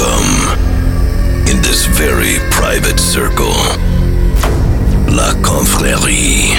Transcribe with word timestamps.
Welcome. 0.00 1.46
In 1.46 1.60
this 1.60 1.84
very 1.84 2.38
private 2.50 2.98
circle, 2.98 3.52
La 5.12 5.34
Confrérie. 5.42 6.56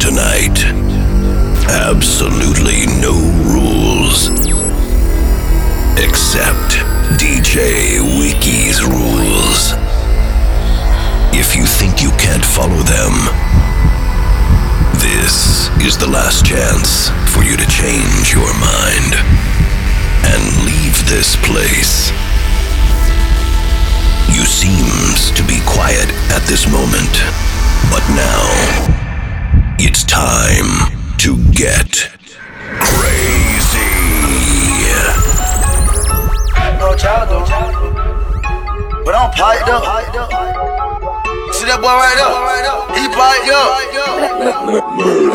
Tonight, 0.00 0.64
absolutely 1.68 2.86
no 3.02 3.12
rules. 3.52 4.28
Except 5.98 6.80
DJ 7.20 8.00
Wiki's 8.18 8.82
rules. 8.82 9.74
If 11.36 11.54
you 11.54 11.66
think 11.66 12.00
you 12.00 12.10
can't 12.12 12.44
follow 12.44 12.82
them, 12.82 13.12
this 15.00 15.68
is 15.84 15.98
the 15.98 16.08
last 16.08 16.46
chance 16.46 17.10
for 17.30 17.42
you 17.42 17.58
to 17.58 17.66
change 17.66 18.32
your 18.32 18.52
mind 18.54 19.73
and 20.32 20.40
leave 20.64 20.96
this 21.08 21.36
place. 21.44 22.10
You 24.32 24.44
seems 24.44 25.30
to 25.36 25.42
be 25.44 25.60
quiet 25.66 26.08
at 26.32 26.42
this 26.48 26.66
moment, 26.70 27.12
but 27.92 28.02
now 28.16 28.42
it's 29.78 30.02
time 30.04 30.90
to 31.18 31.36
get 31.52 32.10
crazy. 32.80 33.92
No 36.78 36.94
child 36.96 37.28
though, 37.30 37.44
but 39.04 39.14
I'm 39.14 39.30
piped 39.32 39.68
up. 39.68 39.84
See 41.54 41.66
that 41.66 41.78
boy 41.80 41.94
right 41.94 42.20
up, 42.20 42.34
he 42.96 43.06
piped 43.08 43.48
up. 43.52 43.78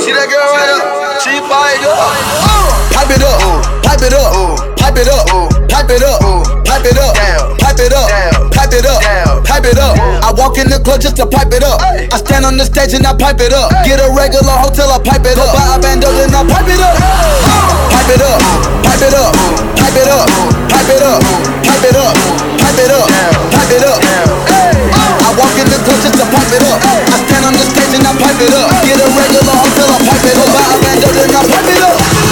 See 0.01 0.13
that 0.13 0.27
girl 0.29 0.49
right 0.57 0.71
up, 0.75 0.83
she 1.23 1.33
piped 1.47 1.85
up. 1.85 1.97
Uh, 2.45 2.67
pipe 2.93 3.11
it 3.15 3.23
up, 3.23 3.39
pipe 3.83 4.01
it 4.03 4.13
up 4.13 4.68
pipe 4.89 5.05
it 5.05 5.13
up, 5.13 5.29
pipe 5.69 5.89
it 5.93 6.01
up, 6.01 6.17
pipe 6.65 6.81
it 6.81 6.97
up, 6.97 7.13
pipe 7.61 7.77
it 7.77 7.93
up, 7.93 8.09
pipe 8.49 8.73
it 8.73 8.85
up, 8.89 9.45
pipe 9.45 9.65
it 9.65 9.77
up. 9.77 9.93
I 10.25 10.33
walk 10.33 10.57
in 10.57 10.65
the 10.65 10.81
club 10.81 10.97
just 10.97 11.15
to 11.17 11.29
pipe 11.29 11.53
it 11.53 11.61
up. 11.61 11.77
I 11.81 12.17
stand 12.17 12.41
on 12.41 12.57
the 12.57 12.65
stage 12.65 12.97
and 12.97 13.05
I 13.05 13.13
pipe 13.13 13.37
it 13.37 13.53
up. 13.53 13.69
Get 13.85 14.01
a 14.01 14.09
regular 14.09 14.49
hotel, 14.49 14.89
I 14.89 14.97
pipe 14.97 15.29
it 15.29 15.37
up. 15.37 15.53
Buy 15.53 15.77
a 15.77 15.77
bando 15.77 16.09
and 16.09 16.33
I 16.33 16.41
pipe 16.41 16.65
it 16.65 16.81
up. 16.81 16.97
Pipe 16.97 18.17
it 18.17 18.21
up, 18.25 18.41
pipe 18.81 19.05
it 19.05 19.13
up, 19.13 19.29
pipe 19.77 19.93
it 19.93 20.09
up, 20.09 20.25
pipe 20.73 20.89
it 20.89 21.05
up, 21.05 21.21
pipe 21.61 21.85
it 21.85 21.93
up, 21.93 22.13
pipe 22.57 22.81
it 22.81 22.89
up, 22.89 23.05
pipe 23.53 23.73
it 23.77 23.85
up. 23.85 23.99
I 24.01 25.29
walk 25.37 25.53
in 25.53 25.69
the 25.69 25.77
club 25.85 26.01
just 26.01 26.17
to 26.17 26.25
pipe 26.33 26.49
it 26.49 26.65
up. 26.65 26.81
I 26.81 27.17
stand 27.29 27.45
on 27.45 27.53
the 27.53 27.61
stage 27.61 27.93
and 27.93 28.09
I 28.09 28.13
pipe 28.17 28.41
it 28.41 28.57
up. 28.57 28.73
Get 28.81 28.97
a 28.97 29.05
regular 29.05 29.53
hotel, 29.53 29.85
I 29.85 30.01
pipe 30.01 30.25
it 30.25 30.37
up. 30.41 30.49
Buy 30.49 30.65
a 30.65 30.77
bando 30.81 31.09
and 31.13 31.29
I 31.37 31.41
pipe 31.45 31.69
it 31.77 31.83
up. 31.85 32.28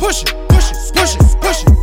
push 0.00 0.22
it, 0.22 0.34
push 0.48 0.70
it, 0.70 0.94
push 0.94 1.14
it, 1.16 1.40
push 1.42 1.64
it. 1.66 1.79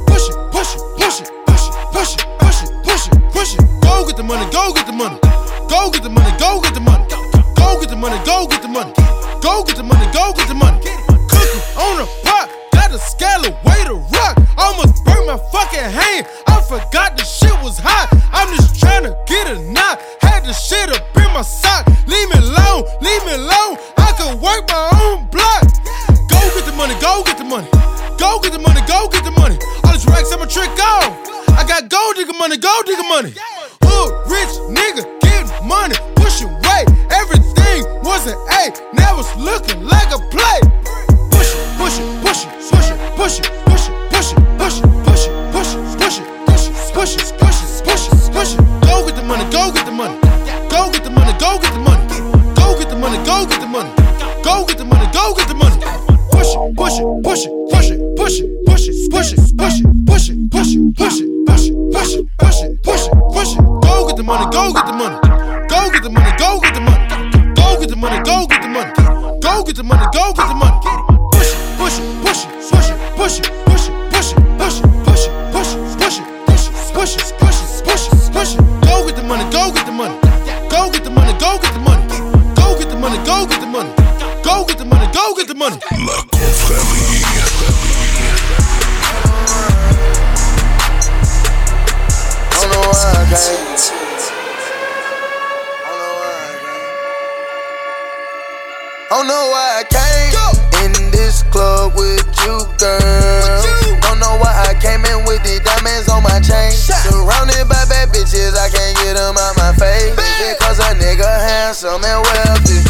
Oh, 99.10 99.24
don't 99.24 99.32
know 99.32 99.48
why 99.56 99.80
I 99.80 99.84
came 99.88 100.36
in 100.84 101.12
this 101.16 101.40
club 101.48 101.96
with 101.96 102.28
you, 102.44 102.60
girl. 102.76 103.00
Oh, 103.00 103.96
don't 104.04 104.20
know 104.20 104.36
why 104.36 104.52
I 104.68 104.76
came 104.76 105.00
in 105.08 105.24
with 105.24 105.40
the 105.48 105.64
diamonds 105.64 106.12
on 106.12 106.28
my 106.28 106.44
chain. 106.44 106.76
Surrounded 106.76 107.72
by 107.72 107.88
bad 107.88 108.12
bitches, 108.12 108.60
I 108.60 108.68
can't 108.68 109.00
get 109.00 109.16
them 109.16 109.40
out 109.40 109.56
my 109.56 109.72
face. 109.80 110.12
Is 110.12 110.52
it 110.52 110.60
cause 110.60 110.84
a 110.84 110.92
nigga 111.00 111.24
handsome 111.24 112.04
and 112.04 112.20
wealthy? 112.20 112.84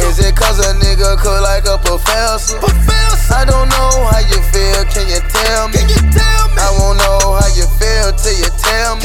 Is 0.00 0.16
it 0.24 0.32
cause 0.32 0.64
a 0.64 0.72
nigga 0.80 1.20
cook 1.20 1.44
like 1.44 1.68
a 1.68 1.76
professor? 1.76 2.56
I 3.28 3.44
don't 3.44 3.68
know 3.68 4.08
how 4.08 4.24
you 4.32 4.40
feel, 4.48 4.88
can 4.88 5.12
you 5.12 5.20
tell 5.28 5.68
me? 5.68 5.84
I 6.56 6.72
won't 6.80 6.96
know 7.04 7.36
how 7.36 7.52
you 7.52 7.68
feel 7.76 8.16
till 8.16 8.32
you 8.32 8.48
tell 8.64 8.96
me. 8.96 9.04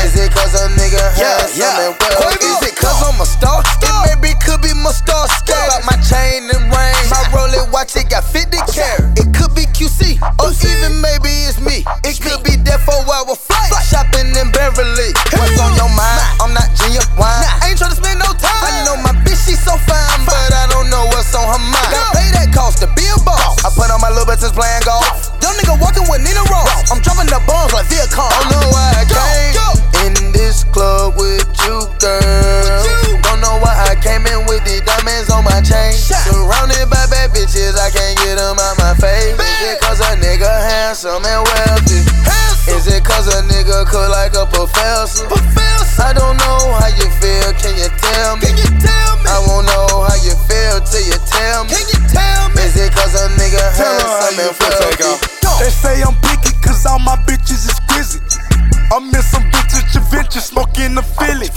Is 0.00 0.16
it 0.16 0.32
cause 0.32 0.56
a 0.56 0.72
nigga 0.80 1.04
handsome 1.12 1.60
yeah, 1.60 1.92
and 1.92 1.94
wealthy? 2.00 2.56
Is 2.56 2.72
it 2.72 2.76
cause 2.80 3.04
I'm 3.04 3.20
a 3.20 3.26
star? 3.28 3.60
It 3.84 4.16
maybe 4.16 4.32
could 4.40 4.64
be 4.64 4.72
my 4.72 4.96
star 4.96 5.28
star. 5.28 5.57
Chain 6.04 6.46
and 6.50 6.64
ring, 6.70 6.98
my 7.10 7.22
Rolex 7.34 7.70
watch 7.72 7.96
it 7.96 8.08
got 8.08 8.24
50 8.24 8.56
carat. 8.70 9.18
It 9.18 9.30
could 9.34 9.54
be 9.54 9.66
QC, 9.74 10.18
or 10.38 10.50
even 10.54 11.00
maybe 11.00 11.30
it's 11.46 11.60
me. 11.60 11.82
It 12.06 12.18
could 12.22 12.42
be 12.42 12.56
that 12.66 12.82
for 12.86 12.98
hour 13.06 13.34
flight. 13.34 13.70
Shopping 13.86 14.30
in 14.34 14.48
Beverly. 14.54 15.10
What's 15.34 15.58
on 15.58 15.74
your 15.74 15.90
mind? 15.92 16.22
I'm 16.42 16.52
not 16.54 16.70
genuine. 16.74 17.06
Ain't 17.66 17.78
tryna 17.78 17.98
spend 17.98 18.18
no 18.18 18.30
time. 18.36 18.62
I 18.62 18.84
know 18.86 18.96
my 19.02 19.14
bitch, 19.26 19.46
she 19.46 19.54
so 19.58 19.74
fine, 19.86 20.20
but 20.26 20.50
I 20.54 20.66
don't 20.70 20.90
know 20.90 21.06
what's 21.10 21.34
on 21.34 21.46
her 21.46 21.62
mind. 21.62 21.90
Gotta 21.90 22.14
pay 22.14 22.28
that 22.34 22.50
cost 22.54 22.82
to 22.82 22.88
be 22.94 23.06
a 23.10 23.18
boss. 23.22 23.62
I 23.64 23.70
put 23.74 23.90
on 23.90 24.00
my 24.00 24.10
little 24.10 24.26
bit 24.26 24.38
since 24.38 24.54
playing 24.54 24.82
golf. 24.86 25.34
Young 25.42 25.54
nigga 25.58 25.78
walking 25.78 26.06
with 26.10 26.22
Nina 26.22 26.42
Ross. 26.50 26.90
I'm 26.90 27.00
dropping 27.02 27.30
the 27.30 27.40
bombs 27.46 27.72
like 27.74 27.86
Viacom. 27.90 28.28
Don't 28.28 28.48
know 28.54 28.64
why 28.70 28.98
chain. 35.94 36.24
Surrounded 36.28 36.88
by 36.90 37.04
bad 37.08 37.30
bitches, 37.32 37.76
I 37.78 37.90
can't 37.90 38.16
get 38.20 38.36
them 38.36 38.58
out 38.58 38.76
my 38.78 38.94
face. 38.98 39.36
Is 39.36 39.60
it 39.64 39.80
cause 39.80 40.00
a 40.00 40.16
nigga 40.18 40.48
handsome 40.48 41.24
and 41.24 41.42
wealthy? 41.44 42.02
Is 42.68 42.86
it 42.86 43.04
cause 43.04 43.28
a 43.28 43.42
nigga 43.48 43.86
cook 43.88 44.08
like 44.10 44.34
a 44.34 44.44
professor? 44.46 45.24
I 45.98 46.12
don't 46.12 46.36
know 46.36 46.60
how 46.78 46.90
you 46.94 47.08
feel, 47.18 47.50
can 47.58 47.74
you 47.74 47.88
tell 47.98 48.36
me? 48.38 48.48
I 49.26 49.38
won't 49.46 49.66
know 49.66 50.04
how 50.06 50.14
you 50.22 50.34
feel 50.46 50.80
till 50.84 51.02
you 51.04 51.18
tell 51.26 51.64
me. 51.64 51.72
Is 51.74 52.76
it 52.76 52.92
cause 52.92 53.14
a 53.16 53.28
nigga 53.34 53.62
handsome 53.74 54.38
and 54.40 54.54
wealthy? 54.56 55.26
They 55.58 55.70
say 55.70 56.02
I'm 56.02 56.14
picky 56.22 56.54
cause 56.62 56.86
all 56.86 56.98
my 56.98 57.16
bitches 57.26 57.66
is 57.66 57.80
grizzly. 57.88 58.20
I'm 58.92 59.12
in 59.12 59.22
some 59.22 59.42
vintage 59.50 59.96
adventure, 59.96 60.40
smoking 60.40 60.94
the 60.94 61.02
Philly. 61.02 61.48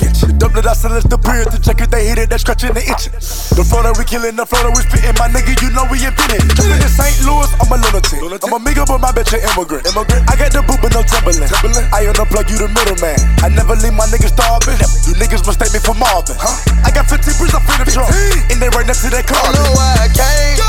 The 0.62 0.70
that 0.70 0.78
I 0.78 0.86
sell 0.86 0.94
is 0.94 1.10
the 1.10 1.18
beer 1.18 1.42
to 1.42 1.58
check 1.58 1.82
if 1.82 1.90
they 1.90 2.06
hit 2.06 2.22
it, 2.22 2.30
they 2.30 2.38
scratching 2.38 2.70
the 2.78 2.86
itching. 2.86 3.18
The 3.58 3.66
Florida 3.66 3.98
we 3.98 4.06
killing, 4.06 4.38
the 4.38 4.46
Florida 4.46 4.70
we 4.70 4.86
spitting. 4.86 5.18
My 5.18 5.26
nigga, 5.26 5.58
you 5.58 5.74
know 5.74 5.90
we 5.90 5.98
invented. 6.06 6.38
Jumping 6.54 6.78
in 6.78 6.86
St. 6.86 7.18
Louis, 7.26 7.50
I'm 7.58 7.66
a 7.74 7.82
lunatic. 7.82 8.22
I'm 8.22 8.54
a 8.54 8.62
nigga, 8.62 8.86
but 8.86 9.02
my 9.02 9.10
bitch 9.10 9.34
an 9.34 9.42
immigrant. 9.42 9.90
immigrant. 9.90 10.22
I 10.30 10.38
got 10.38 10.54
the 10.54 10.62
boot, 10.62 10.78
but 10.78 10.94
no 10.94 11.02
Timberland. 11.02 11.50
Timberland. 11.50 11.90
I 11.90 12.06
unplug 12.14 12.46
you 12.54 12.62
the 12.62 12.70
middleman. 12.70 13.18
I 13.42 13.50
never 13.50 13.74
leave 13.74 13.98
my 13.98 14.06
niggas 14.14 14.38
starving. 14.38 14.78
You 15.10 15.18
niggas 15.18 15.42
mistake 15.50 15.74
me 15.74 15.82
for 15.82 15.98
Marvin. 15.98 16.38
Huh? 16.38 16.54
I 16.86 16.94
got 16.94 17.10
15 17.10 17.42
bricks 17.42 17.58
up 17.58 17.66
in 17.66 17.82
the 17.82 17.90
trunk. 17.90 18.14
And 18.54 18.62
they 18.62 18.70
right 18.70 18.86
next 18.86 19.02
to 19.02 19.10
that 19.18 19.26
car. 19.26 19.42
Don't 19.42 19.58
know 19.58 19.74
why 19.74 19.98
I 19.98 20.14
came 20.14 20.61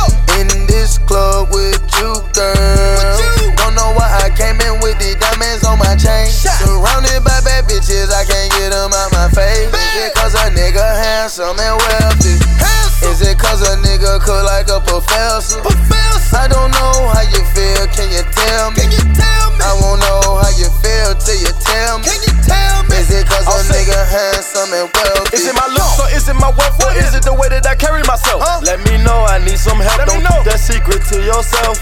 handsome 11.33 11.59
and 11.65 11.81
wealthy? 11.81 12.37
Is 13.09 13.23
it 13.23 13.39
cause 13.39 13.63
a 13.63 13.77
nigga 13.81 14.21
cook 14.21 14.45
like 14.45 14.69
a 14.69 14.81
professor? 14.81 15.61
I 16.37 16.49
don't 16.49 16.71
know 16.73 17.09
how 17.13 17.23
you 17.23 17.41
feel, 17.53 17.62
and 24.75 24.89
wealthy? 24.93 25.37
Is 25.37 25.45
it 25.47 25.55
my 25.55 25.69
looks 25.69 26.01
or 26.01 26.09
is 26.13 26.29
it 26.29 26.37
my 26.37 26.51
wealth 26.57 26.81
or 26.81 26.93
is 26.97 27.13
it 27.15 27.23
the 27.25 27.35
way 27.35 27.49
that 27.53 27.67
I 27.69 27.77
carry 27.77 28.03
myself? 28.09 28.41
Let 28.65 28.81
me 28.89 28.97
know, 29.05 29.25
I 29.29 29.39
need 29.45 29.61
some 29.61 29.79
help. 29.79 30.09
Don't 30.09 30.25
keep 30.25 30.45
that 30.49 30.61
secret 30.61 31.05
to 31.13 31.21
yourself. 31.21 31.77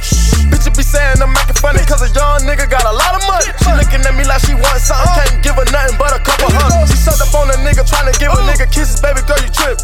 Bitch, 0.51 0.67
you 0.67 0.75
be 0.75 0.83
saying 0.83 1.23
I'm 1.23 1.31
making 1.31 1.59
funny 1.63 1.83
cause 1.87 2.03
a 2.03 2.11
young 2.11 2.43
nigga 2.43 2.67
got 2.67 2.83
a 2.83 2.95
lot 2.95 3.15
of 3.15 3.23
money. 3.31 3.47
She 3.63 3.71
looking 3.79 4.03
at 4.03 4.15
me 4.19 4.27
like 4.27 4.43
she 4.43 4.59
wants 4.59 4.91
something, 4.91 5.07
can't 5.15 5.39
give 5.43 5.55
her 5.55 5.67
nothing 5.71 5.95
but 5.95 6.11
a 6.11 6.21
couple 6.21 6.51
hundred. 6.51 6.91
She 6.91 6.99
sucked 6.99 7.23
up 7.23 7.31
on 7.39 7.55
a 7.55 7.59
nigga 7.63 7.87
trying 7.87 8.11
to 8.11 8.15
give 8.19 8.35
a 8.35 8.41
nigga 8.43 8.67
kisses, 8.67 8.99
baby 8.99 9.23
girl, 9.27 9.39
you 9.39 9.51
trip. 9.55 9.79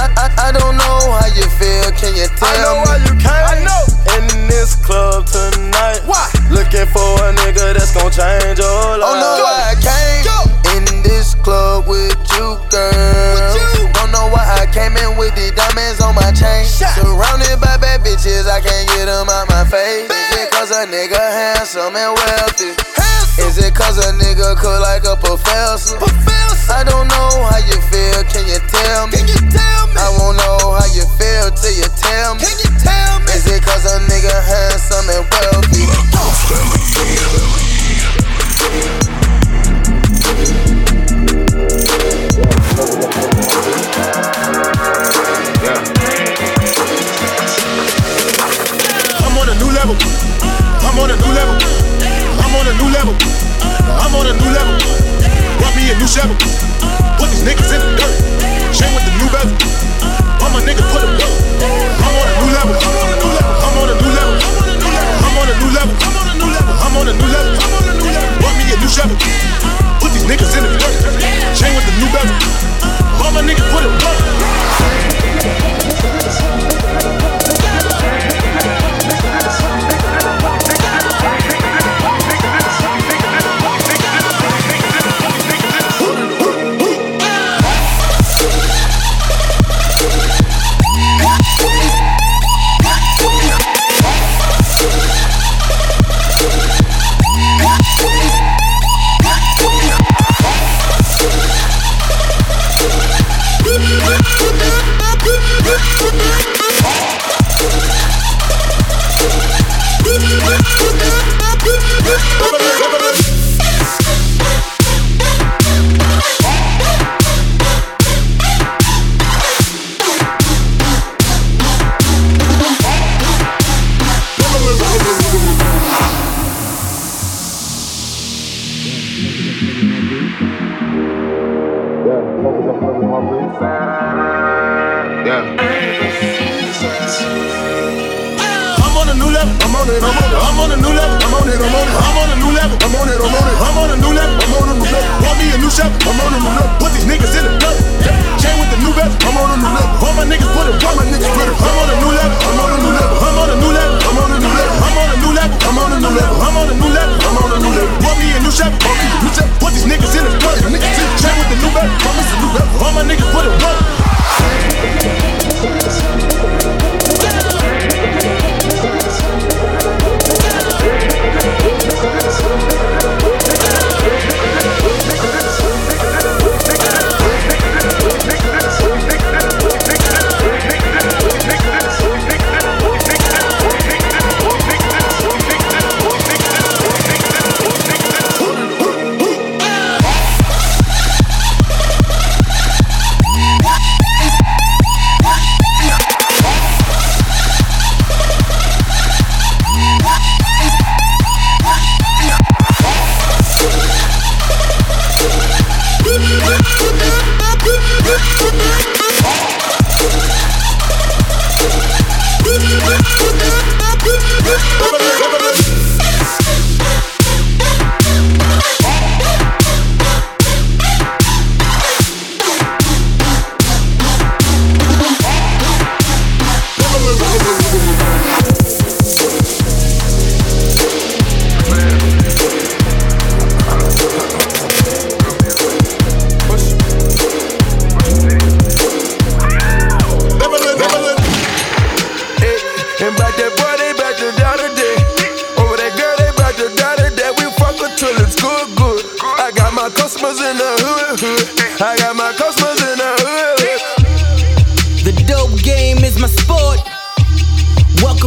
I, 0.00 0.08
I, 0.16 0.26
I 0.48 0.56
don't 0.56 0.76
know 0.80 0.96
how 1.12 1.28
you 1.36 1.44
feel, 1.60 1.92
can 2.00 2.16
you 2.16 2.26
tell 2.40 2.48
I 2.48 2.56
know 2.64 2.74
me? 2.80 2.82
why 2.88 2.96
you 3.04 3.14
came. 3.20 3.44
I 3.44 3.56
know. 3.64 3.82
In 4.16 4.48
this 4.48 4.74
club 4.74 5.26
tonight. 5.26 6.00
Why? 6.08 6.26
Looking 6.50 6.88
for 6.90 7.06
a 7.22 7.30
nigga 7.44 7.76
that's 7.76 7.92
gon' 7.94 8.10
change 8.10 8.58
your 8.58 8.97
life. 8.97 8.97
With 15.28 15.36
the 15.36 15.52
diamonds 15.52 16.00
on 16.00 16.16
my 16.16 16.32
chain. 16.32 16.64
Surrounded 16.64 17.60
by 17.60 17.76
bad 17.76 18.00
bitches, 18.00 18.48
I 18.48 18.60
can't 18.64 18.88
get 18.96 19.06
them 19.06 19.28
out 19.28 19.48
my 19.52 19.64
face. 19.68 20.08
Is 20.08 20.40
it 20.40 20.48
cause 20.50 20.72
a 20.72 20.88
nigga 20.88 21.20
handsome 21.20 21.92
and 21.92 22.16
wealthy? 22.16 22.72
Is 23.44 23.60
it 23.60 23.74
cause 23.74 24.00
a 24.00 24.12
nigga 24.16 24.56
cook 24.56 24.80
like 24.80 25.04
a 25.04 25.16
professor? 25.20 26.00
I 26.72 26.84
don't 26.84 27.08
know 27.08 27.28
how 27.48 27.60
you 27.60 27.76
feel, 27.92 28.24
can 28.24 28.48
you 28.48 28.60
tell 28.72 29.08
me? 29.08 29.20
I 29.96 30.08
won't 30.16 30.36
know 30.36 30.72
how 30.72 30.88
you 30.96 31.04
feel 31.20 31.52
till 31.52 31.76
you 31.76 31.88
tell 32.00 32.34
me. 32.34 32.44
Is 33.36 33.44
it 33.48 33.62
cause 33.62 33.84
a 33.84 34.00
nigga 34.08 34.32
handsome 34.32 35.08
and 35.12 35.24
wealthy? 35.28 35.57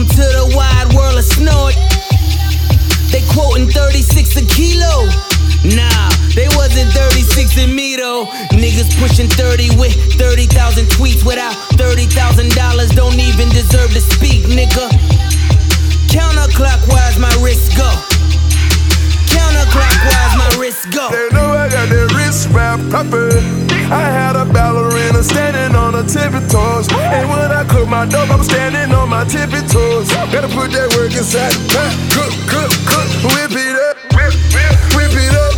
To 0.08 0.26
the 0.40 0.54
wide 0.56 0.94
world 0.94 1.18
of 1.18 1.26
snort. 1.26 1.76
They 3.12 3.22
quoting 3.34 3.70
36 3.70 4.38
a 4.38 4.46
kilo. 4.46 5.06
Nah, 5.64 6.10
they 6.34 6.48
wasn't 6.58 6.92
36 6.94 7.58
in 7.58 7.76
me 7.76 7.96
though. 7.96 8.26
Niggas 8.52 8.98
pushing 8.98 9.28
30 9.28 9.78
with 9.78 9.94
30,000 10.18 10.86
tweets 10.88 11.26
without 11.26 11.54
$30,000. 11.78 12.96
Don't 12.96 13.20
even 13.20 13.50
deserve 13.50 13.92
to 13.92 14.02
speak, 14.02 14.46
nigga. 14.46 14.90
Counterclockwise, 16.10 17.20
my 17.20 17.34
wrist 17.44 17.78
go. 17.78 17.90
Counterclockwise, 19.30 20.34
my 20.38 20.50
wrist 20.60 20.90
go. 20.92 21.10
They 21.12 21.30
know 21.36 21.54
I 21.54 21.70
got 21.70 21.90
that 21.90 22.14
wrist 22.16 22.50
wrap 22.50 22.80
proper. 22.90 23.71
I 23.92 24.08
had 24.08 24.36
a 24.38 24.46
ballerina 24.46 25.22
standing 25.22 25.76
on 25.76 25.94
her 25.94 26.04
tippy 26.04 26.40
toes. 26.48 26.88
And 26.94 27.30
when 27.30 27.52
I 27.52 27.66
cook 27.68 27.90
my 27.90 28.06
dope, 28.06 28.30
I'm 28.30 28.44
standing 28.44 28.96
on 28.96 29.10
my 29.10 29.26
tippy 29.26 29.62
toes. 29.68 30.08
Gotta 30.32 30.48
put 30.48 30.72
that 30.72 30.96
work 30.96 31.12
inside. 31.12 31.52
Cook, 32.16 32.32
cook, 32.48 32.72
cook, 32.88 33.10
whip 33.36 33.52
it 33.52 33.76
up. 33.76 33.98
Whip, 34.16 34.34
whip, 34.56 34.96
whip 34.96 35.12
it 35.14 35.36
up. 35.36 35.52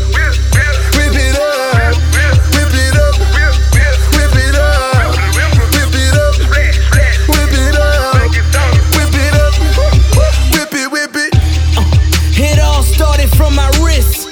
From 13.38 13.56
my 13.56 13.68
wrist, 13.82 14.28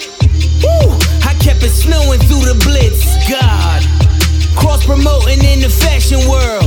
I 1.25 1.33
kept 1.39 1.63
it 1.63 1.69
snowing 1.69 2.19
through 2.19 2.45
the 2.45 2.61
blitz. 2.65 3.17
God. 3.29 3.60
Cross 4.81 4.85
promoting 4.85 5.43
in 5.43 5.59
the 5.59 5.69
fashion 5.69 6.19
world. 6.29 6.63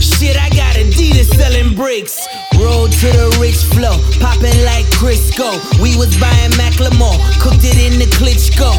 Shit, 0.00 0.36
I 0.36 0.48
got 0.50 0.76
Adidas 0.76 1.34
selling 1.34 1.74
bricks. 1.74 2.26
Road 2.58 2.92
to 2.92 3.06
the 3.06 3.38
rich 3.40 3.64
flow, 3.74 3.96
popping 4.20 4.56
like 4.64 4.86
Crisco. 4.96 5.58
We 5.82 5.96
was 5.96 6.16
buying 6.18 6.52
Macklemore, 6.52 7.18
cooked 7.40 7.64
it 7.64 7.78
in 7.78 7.98
the 7.98 8.06
Klitschko. 8.16 8.72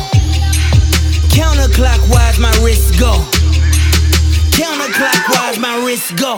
Counterclockwise, 1.30 2.40
my 2.40 2.52
wrist 2.64 3.00
go. 3.00 3.14
Counterclockwise, 4.52 5.60
my 5.60 5.84
wrist 5.86 6.16
go. 6.18 6.38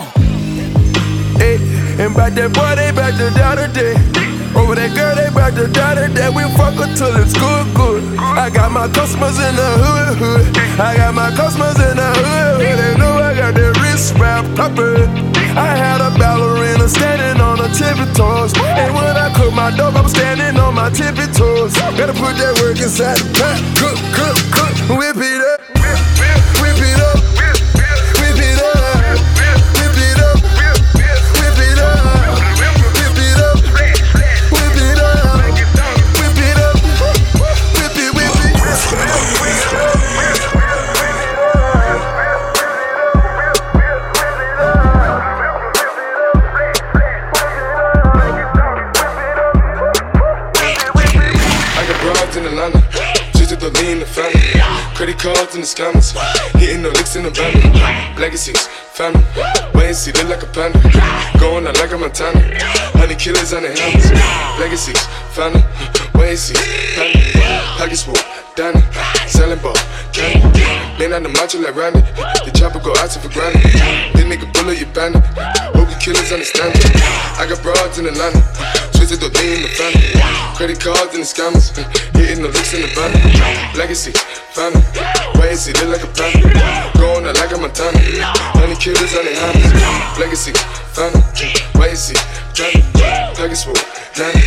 Hey, 1.38 1.56
and 2.02 2.14
back 2.14 2.34
that 2.34 2.52
boy, 2.52 2.74
they 2.76 2.92
back 2.92 3.16
to 3.18 3.30
down 3.38 3.56
today. 3.56 4.35
Over 4.56 4.74
that 4.74 4.96
girl, 4.96 5.14
they 5.14 5.28
back 5.36 5.52
to 5.54 5.68
down 5.68 5.96
today. 6.00 6.32
We 6.32 6.42
fuck 6.56 6.74
her 6.80 6.88
till 6.96 7.12
it's 7.20 7.36
good, 7.36 7.66
good. 7.76 8.02
I 8.18 8.48
got 8.48 8.72
my 8.72 8.88
customers 8.88 9.36
in 9.36 9.52
the 9.54 9.70
hood, 9.84 10.16
hood. 10.16 10.44
I 10.80 10.96
got 10.96 11.14
my 11.14 11.30
customers 11.36 11.76
in 11.76 11.96
the 11.96 12.10
hood, 12.16 12.64
hood. 12.64 12.78
They 12.80 12.92
know 12.96 13.20
I 13.20 13.36
got 13.36 13.52
that 13.54 13.76
wrist 13.84 14.16
wrap 14.16 14.44
proper. 14.56 15.04
I 15.56 15.76
had 15.76 16.00
a 16.00 16.10
ballerina 16.18 16.88
standing 16.88 17.40
on 17.40 17.58
her 17.58 17.68
tippy 17.72 18.08
toes. 18.16 18.56
And 18.56 18.94
when 18.96 19.16
I 19.16 19.28
cook 19.36 19.52
my 19.52 19.70
dope, 19.76 19.94
I'm 19.94 20.08
standing 20.08 20.56
on 20.60 20.74
my 20.74 20.88
tippy 20.90 21.28
toes. 21.32 21.76
Gotta 21.96 22.16
put 22.16 22.36
that 22.40 22.56
work 22.64 22.80
inside 22.80 23.20
the 23.20 23.28
pot. 23.36 23.60
Cook, 23.76 23.98
cook, 24.16 24.36
cook, 24.56 24.98
whip 24.98 25.16
it 25.16 25.40
up. 25.52 25.65
The 55.66 55.82
scammers, 55.82 56.14
hitting 56.60 56.82
the 56.82 56.90
licks 56.90 57.16
in 57.16 57.24
the 57.24 57.30
van. 57.30 57.50
Legacies, 58.16 58.66
family, 58.94 59.22
wait 59.74 59.90
and 59.90 59.96
see, 59.96 60.12
look 60.12 60.28
like 60.28 60.42
a 60.42 60.50
panda. 60.54 60.78
Going 61.38 61.66
out 61.66 61.74
like 61.78 61.90
a 61.90 61.98
Montana, 61.98 62.38
honey 62.94 63.16
killers 63.16 63.52
on 63.52 63.62
the 63.62 63.74
helmets. 63.74 64.10
Legacies, 64.62 65.00
family, 65.34 65.62
wait 66.14 66.30
and 66.30 66.38
see, 66.38 66.54
family. 66.94 67.18
Pockets 67.78 68.02
full, 68.06 68.14
Danny, 68.54 68.80
selling 69.26 69.58
ball, 69.58 69.74
candy. 70.14 70.62
Man 70.98 71.12
on 71.12 71.22
the 71.24 71.32
macho 71.34 71.58
like 71.58 71.74
Randy, 71.74 72.00
the 72.46 72.52
chopper 72.54 72.78
go 72.78 72.94
out 73.02 73.10
to 73.10 73.18
for 73.18 73.32
granted. 73.34 73.62
This 74.14 74.24
nigga 74.24 74.46
bullet, 74.54 74.78
you 74.78 74.86
bandit. 74.94 75.24
Hope 75.74 75.90
killers 75.98 76.30
understand 76.30 76.78
it. 76.78 76.94
I 77.42 77.46
got 77.48 77.60
broads 77.62 77.98
in 77.98 78.06
Atlanta, 78.06 78.38
twisted 78.94 79.18
the 79.18 79.34
lean 79.34 79.60
in 79.60 79.62
the 79.66 79.72
family. 79.74 80.14
Credit 80.54 80.78
cards 80.78 81.12
and 81.12 81.26
the 81.26 81.28
scammers, 81.28 81.74
hitting 82.14 82.42
the 82.42 82.48
licks 82.54 82.72
in 82.72 82.86
the 82.86 82.90
van. 82.94 83.12
Legacy, 83.76 84.12
family, 84.56 84.80
and 85.64 85.72
look 85.80 85.96
like 85.96 86.04
a 86.04 86.10
panda. 86.12 86.52
Going 87.00 87.24
out 87.24 87.40
like 87.40 87.48
a 87.48 87.56
Montana, 87.56 87.96
honey 88.60 88.76
killers 88.76 89.16
on 89.16 89.24
their. 89.24 89.40
Legacy, 90.20 90.52
family, 90.92 91.24
wait 91.80 91.96
and 91.96 91.98
see, 91.98 92.18
family, 92.52 92.84
pockets 93.32 93.64
full, 93.64 93.72
Danny, 94.12 94.40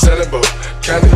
selling 0.00 0.24
ball, 0.32 0.40
candy. 0.80 1.12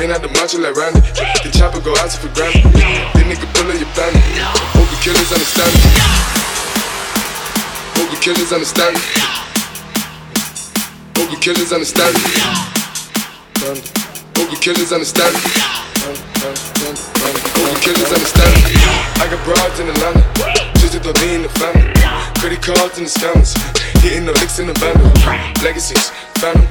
Man 0.00 0.16
out 0.16 0.24
the 0.24 0.32
macho 0.32 0.56
like 0.64 0.76
Randy, 0.76 1.04
the 1.44 1.52
chopper 1.52 1.80
go 1.84 1.92
out 2.00 2.08
to 2.08 2.16
for 2.16 2.32
granted. 2.32 2.64
This 2.72 3.28
nigga 3.28 3.44
pull 3.52 3.68
up 3.68 3.76
your 3.76 3.92
bandit, 3.92 4.24
hope 4.72 4.88
the 4.88 4.96
killers 5.04 5.28
understand 5.28 5.76
it. 5.76 5.84
Hope 8.00 8.08
the 8.08 8.16
killers 8.16 8.52
understand 8.52 8.96
it. 8.96 9.04
Hope 11.20 11.28
the 11.28 11.36
killers 11.36 11.72
understand 11.72 12.16
it. 12.16 12.24
Hope 14.36 14.48
the 14.48 14.56
killers 14.56 14.92
understand 14.92 15.36
it. 15.36 15.85
Hope 16.06 16.14
the 16.14 17.80
killers 17.82 18.12
understand 18.14 18.54
it. 18.62 18.78
I 19.18 19.26
got 19.26 19.42
broads 19.42 19.80
in 19.82 19.90
Atlanta, 19.90 20.22
just 20.78 20.94
to 20.94 21.10
lean 21.18 21.42
in 21.42 21.42
the 21.42 21.50
family. 21.58 21.90
Credit 22.38 22.62
cards 22.62 22.98
in 22.98 23.04
the 23.04 23.10
scammers, 23.10 23.58
hitting 24.06 24.22
the 24.22 24.30
licks 24.38 24.62
in 24.62 24.70
the 24.70 24.74
van. 24.78 24.94
Legacies, 25.66 26.14
family, 26.38 26.62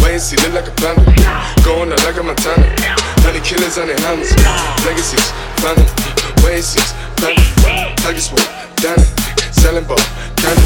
wait 0.00 0.16
and 0.16 0.24
see, 0.24 0.40
look 0.40 0.56
like 0.56 0.72
a 0.72 0.74
panda. 0.80 1.04
Going 1.60 1.92
out 1.92 2.00
like 2.08 2.16
a 2.16 2.24
Montana, 2.24 2.64
honey 3.28 3.44
killers 3.44 3.76
on 3.76 3.92
their 3.92 4.00
hands. 4.08 4.32
Legacies, 4.88 5.36
family, 5.60 5.84
wait 6.40 6.56
and 6.56 6.64
see, 6.64 6.80
family. 7.20 7.44
Pockets 8.00 8.32
full, 8.32 8.40
Danny, 8.80 9.04
selling 9.58 9.84
ball, 9.84 9.98
candy. 10.38 10.62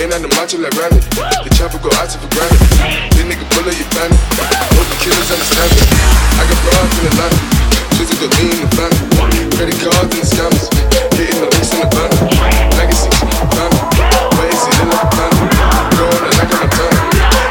Lean 0.00 0.12
on 0.12 0.22
the 0.24 0.30
macho 0.32 0.56
like 0.58 0.72
Randy, 0.80 1.00
the 1.44 1.50
chopper 1.52 1.78
go 1.78 1.92
out 2.00 2.08
for 2.08 2.28
granted. 2.32 2.60
This 3.12 3.24
nigga 3.28 3.44
pull 3.52 3.68
up 3.68 3.76
your 3.76 3.88
bandit, 3.92 4.18
hope 4.72 4.88
the 4.88 4.98
killers 5.04 5.28
understand 5.28 5.70
it. 5.76 5.86
I 6.40 6.42
got 6.48 6.58
broads 6.64 6.96
in 6.96 7.04
Atlanta, 7.12 7.38
just 8.00 8.16
to 8.16 8.28
lean 8.40 8.50
in 8.56 8.60
the 8.64 8.70
family. 8.72 8.98
Credit 9.52 9.76
cards 9.84 10.10
and 10.16 10.22
the 10.22 10.28
scammers, 10.28 10.66
hitting 11.12 11.40
the 11.44 11.48
licks 11.52 11.72
in 11.76 11.80
the 11.84 11.88
van. 11.92 12.10
Legacies, 12.80 13.16
family, 13.52 13.80
and 14.48 14.56
see, 14.56 14.72
look 14.80 14.96
like 14.96 15.04
a 15.04 15.10
panda. 15.12 15.44
Going 15.92 16.24
like 16.40 16.50
a 16.50 16.56
Montana, 16.56 17.00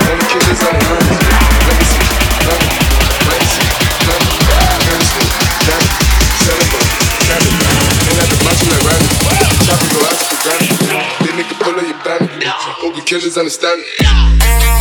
honey 0.02 0.26
killers 0.34 0.62
on 0.66 0.74
their 0.74 0.86
hands. 0.90 1.21
Hope 12.50 12.96
you 12.96 13.04
killers 13.04 13.38
understand 13.38 13.84
it. 13.86 14.81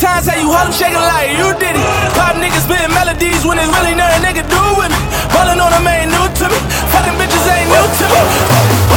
times 0.00 0.26
how 0.26 0.36
you 0.40 0.48
Harlem 0.48 0.72
shaking 0.72 0.96
like 0.96 1.36
you 1.36 1.52
did 1.60 1.76
it. 1.76 1.84
Pop 2.16 2.32
niggas 2.40 2.64
spitting 2.64 2.88
melodies 2.96 3.44
when 3.44 3.60
it's 3.60 3.68
really 3.68 3.94
nothing 3.94 4.22
they 4.24 4.32
can 4.32 4.48
do 4.48 4.62
with 4.80 4.88
me. 4.88 5.00
Ballin' 5.28 5.60
on 5.60 5.70
them 5.70 5.86
ain't 5.86 6.08
new 6.08 6.26
to 6.40 6.46
me. 6.48 6.58
Fucking 6.88 7.16
bitches 7.20 7.44
ain't 7.52 7.68
new 7.68 7.84
to 8.00 8.04
me. 8.08 8.89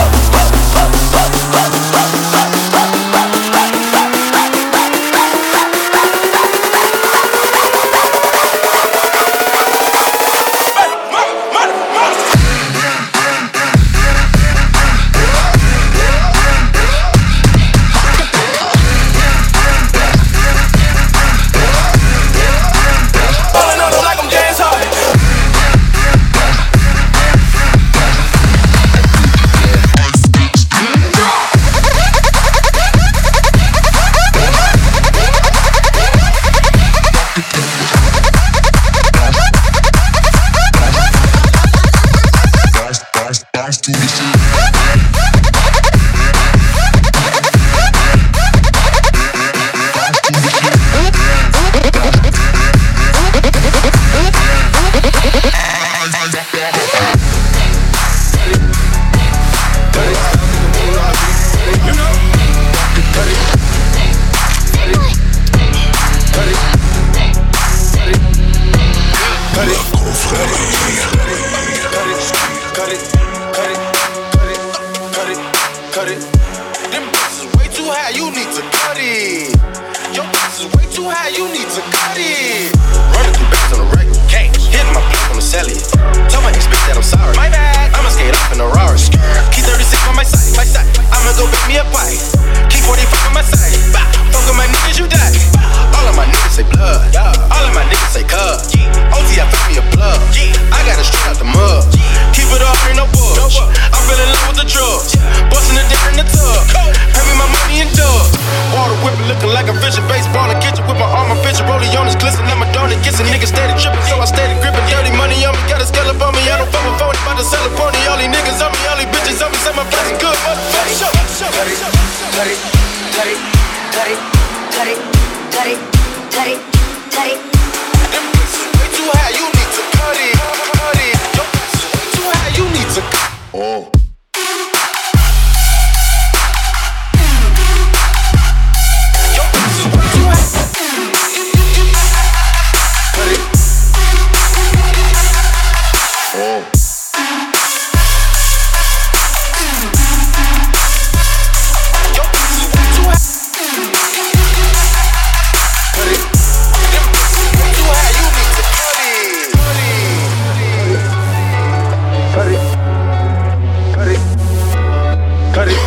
Cut 165.54 165.70
it. 165.70 165.78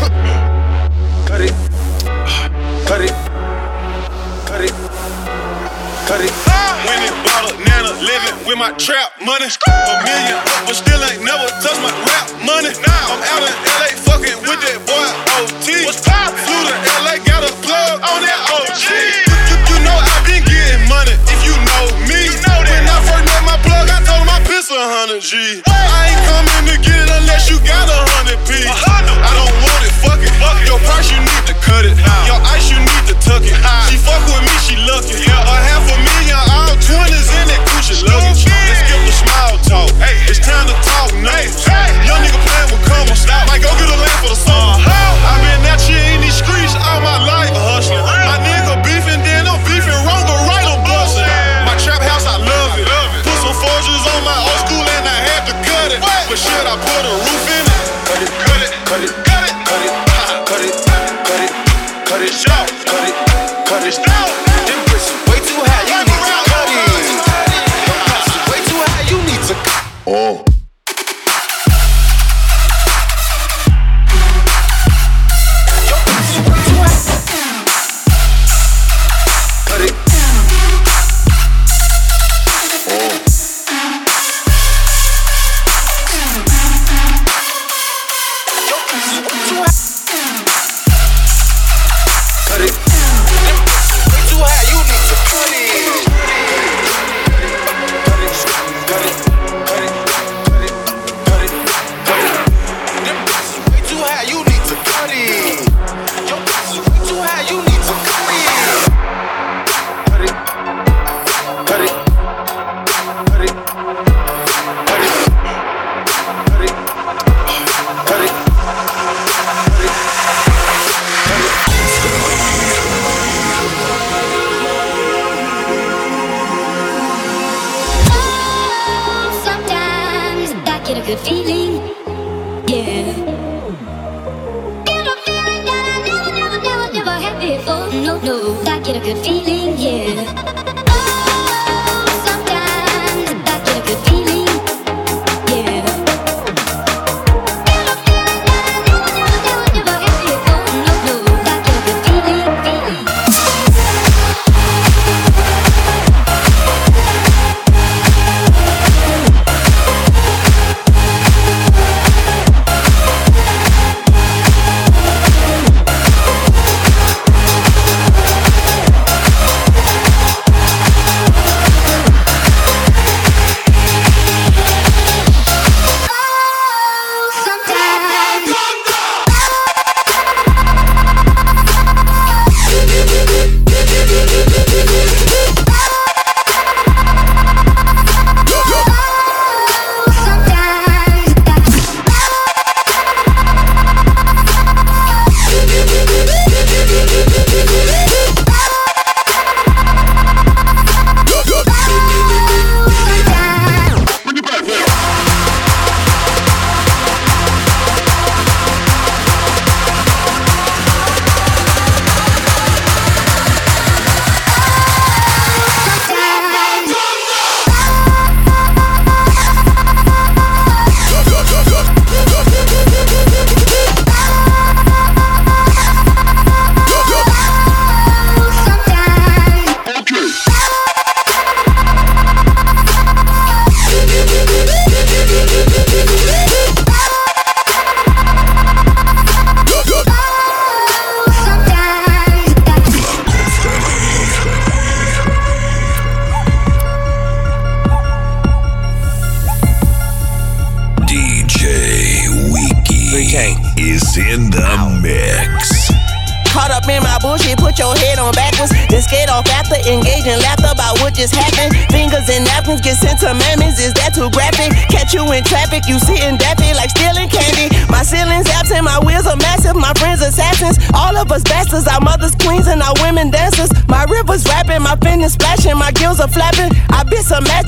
Cut 1.26 1.42
it. 1.42 1.50
Cut 2.86 3.02
it. 3.02 3.10
Cut 4.46 4.62
it. 4.62 4.70
Cut 6.06 6.22
it. 6.22 6.30
Winning 6.86 7.18
bottle, 7.26 7.58
nana, 7.66 7.90
living 7.98 8.46
with 8.46 8.58
my 8.62 8.70
trap 8.78 9.18
money. 9.26 9.50
A 9.50 9.94
million 10.06 10.38
but 10.70 10.78
still 10.78 11.02
ain't 11.10 11.18
never 11.26 11.50
touched 11.58 11.82
my 11.82 11.90
rap 11.90 12.30
money. 12.46 12.70
Now 12.78 13.10
I'm 13.10 13.22
out 13.26 13.42
in 13.42 13.54
LA 13.74 13.90
fucking 14.06 14.38
with 14.46 14.62
that 14.62 14.78
boy 14.86 15.06
OT. 15.34 15.82
What's 15.82 15.98
poppin'? 16.06 16.38
Flew 16.46 16.62
to 16.70 16.76
LA, 17.02 17.18
got 17.26 17.42
a 17.42 17.50
plug 17.66 18.06
on 18.06 18.22
that 18.22 18.38
OG. 18.46 18.86
You, 19.50 19.56
you 19.66 19.76
know 19.82 19.98
I 19.98 20.14
been 20.22 20.86
money 20.86 21.18
if 21.26 21.42
you 21.42 21.58
know 21.58 21.90
me. 22.06 22.22
When 22.46 22.86
I 22.86 23.02
first 23.02 23.26
met 23.26 23.42
my 23.42 23.58
plug, 23.66 23.90
I 23.90 23.98
told 24.06 24.22
him 24.22 24.30
I 24.30 24.38
piss 24.46 24.70
a 24.70 24.78
hundred 24.78 25.26
G. 25.26 25.65
cut 31.66 31.84
it. 31.84 31.98
Your 32.25 32.25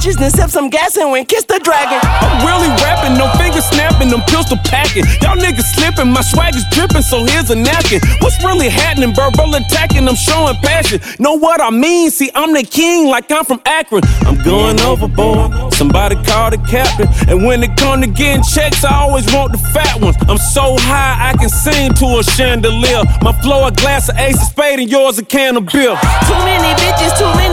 bit 0.09 0.15
some 0.15 0.21
then 0.21 0.31
sip 0.31 0.51
some 0.51 0.71
gas 0.71 0.97
and 0.97 1.11
went 1.11 1.29
kiss 1.29 1.45
the 1.45 1.61
dragon. 1.61 2.01
I'm 2.03 2.47
really 2.47 2.69
rapping, 2.81 3.19
no 3.19 3.29
fingers 3.37 3.65
snapping, 3.67 4.09
them 4.09 4.23
pistol 4.27 4.57
packing. 4.65 5.05
Y'all 5.21 5.37
niggas 5.37 5.69
slipping, 5.75 6.13
my 6.13 6.23
swag 6.23 6.55
is 6.55 6.65
dripping, 6.73 7.03
so 7.03 7.25
here's 7.25 7.51
a 7.51 7.57
napkin. 7.57 8.01
What's 8.21 8.43
really 8.43 8.69
happening? 8.69 9.15
Verbal 9.15 9.55
attacking, 9.55 10.09
I'm 10.09 10.17
showing 10.17 10.57
passion. 10.63 11.01
Know 11.19 11.35
what 11.35 11.61
I 11.61 11.71
mean? 11.71 12.11
See, 12.11 12.31
I'm 12.35 12.53
the 12.53 12.63
king, 12.63 13.09
like 13.09 13.31
I'm 13.31 13.45
from 13.45 13.61
Akron. 13.67 14.03
I'm 14.25 14.43
going 14.43 14.81
overboard. 14.81 15.75
Somebody 15.75 16.17
call 16.25 16.51
the 16.51 16.59
captain. 16.59 17.09
And 17.29 17.45
when 17.45 17.63
it 17.63 17.77
come 17.77 18.01
to 18.01 18.07
getting 18.07 18.43
checks, 18.43 18.85
I 18.85 18.95
always 18.95 19.27
want 19.33 19.53
the 19.53 19.59
fat 19.59 20.01
ones. 20.01 20.17
I'm 20.29 20.39
so 20.39 20.77
high, 20.79 21.31
I 21.31 21.37
can 21.37 21.49
sing 21.49 21.93
to 21.95 22.07
a 22.19 22.23
chandelier. 22.23 23.05
My 23.23 23.33
flow 23.43 23.67
a 23.67 23.73
glass 23.73 24.09
of 24.09 24.17
ace 24.17 24.41
of 24.41 24.49
spade, 24.49 24.81
and 24.81 24.91
yours 24.91 25.19
a 25.19 25.25
can 25.25 25.57
of 25.57 25.67
beer. 25.67 25.95
Too 26.27 26.39
many 26.49 26.71
bitches, 26.81 27.13
too 27.19 27.31
many 27.37 27.39
blunts, 27.39 27.39
too 27.39 27.39
many 27.39 27.48